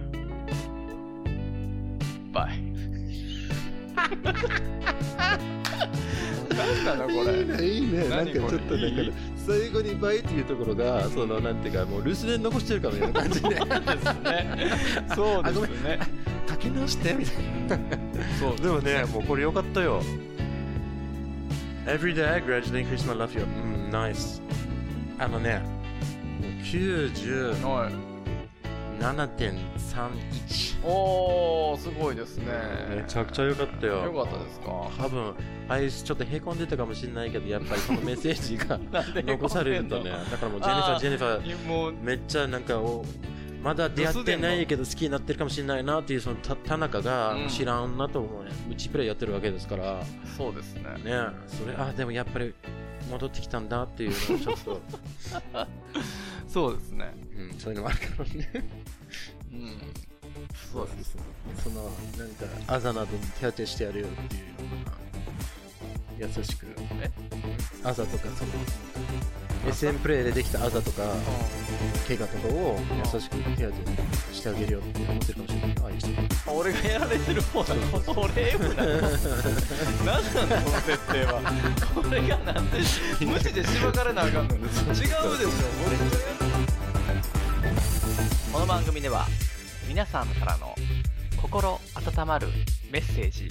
[2.32, 2.73] Bye.
[6.84, 7.40] なんだこれ。
[7.40, 8.08] いいね、いいね。
[8.08, 9.12] なんかちょっと何これなんか、
[9.46, 13.48] 最後にバイっていうところが、その、なんていうか、もう留守電残してるかのような感じで。
[13.48, 14.70] ですね。
[15.14, 15.98] そうですね。
[16.48, 17.78] 書き直して、みたいな。
[18.38, 20.02] そうでもね、もうこれよかったよ。
[21.86, 23.46] Every day I gradually increase my love for you.
[23.46, 24.40] うん、ナイス。
[25.18, 25.58] あのね、
[26.40, 27.66] もう97.31。
[27.66, 28.03] はい。
[30.84, 32.46] おー、すごいですね。
[32.94, 34.04] めちゃくちゃ良かったよ。
[34.04, 34.66] よかったですか？
[34.98, 35.34] 多分、
[35.68, 38.78] あいつちょっとへこんでたかもしれないけど、やっぱりこのメッセージが
[39.22, 43.04] 残されるとね、だからもうジェニファー、ジェニファー、もう、めっちゃなんかお、
[43.62, 48.50] まだ出会ってないけど好きになってるかもしれないなっていうそのた田中がうん知らんなと思うね。
[48.70, 50.00] うちプレイやってるわけですから、ね、
[50.36, 50.82] そうですね。
[51.46, 52.52] それ、あ、でもやっぱり
[53.10, 54.80] 戻ってきたんだっていうのをちょっと、
[56.48, 57.14] そうですね。
[57.36, 58.70] うん、そういうのもあるからね。
[59.52, 59.78] うん。
[60.72, 61.16] そうです。
[61.62, 61.90] その、なん
[62.30, 64.46] か、あざなどに手当てしてやるよっていうよ
[66.18, 66.66] うな、優しく、
[67.00, 67.10] え？
[67.82, 68.50] あざとか、その、
[69.66, 71.02] SM プレイでできたあざとか、
[72.06, 72.78] 怪我とかを
[73.14, 73.76] 優しく手当て
[74.32, 75.74] してあげるよって思ってるかもしれない。
[75.82, 76.08] ああいう人。
[76.50, 77.80] あ俺がやられてる方なの
[78.22, 78.84] 俺 M な。
[78.84, 79.08] の何なの
[80.62, 81.40] この設定は。
[81.94, 82.78] これがなんで
[83.26, 84.60] 無視でしばかれなあかんの違う
[84.94, 85.16] でしょ
[88.52, 89.26] この番組では
[89.88, 90.76] 皆さんからの
[91.40, 92.48] 心温まる
[92.90, 93.48] メッセージ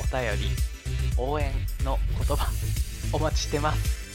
[0.00, 0.48] お便り
[1.16, 1.52] 応援
[1.84, 2.48] の言葉
[3.12, 4.05] お待ちしてます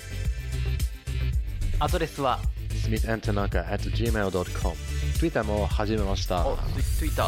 [1.82, 2.38] アドレスは
[2.86, 4.76] smithandtanaka at gmail.com
[5.18, 6.46] Twitter も始めました。
[6.46, 6.56] お
[7.00, 7.26] Twitter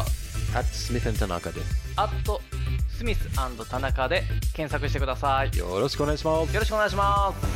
[0.54, 1.92] at smithandtanaka です。
[1.96, 2.40] アット
[2.88, 3.28] スミス
[3.68, 4.22] 田中で
[4.54, 6.54] 検索してくださいよよろしくお願いします。
[6.54, 7.46] ろしくお願いします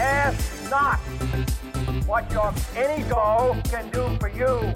[0.00, 0.98] Ask not
[2.06, 4.72] what your ego can do for you.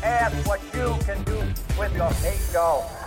[0.00, 1.42] Ask what you can do
[1.76, 3.05] with your ego.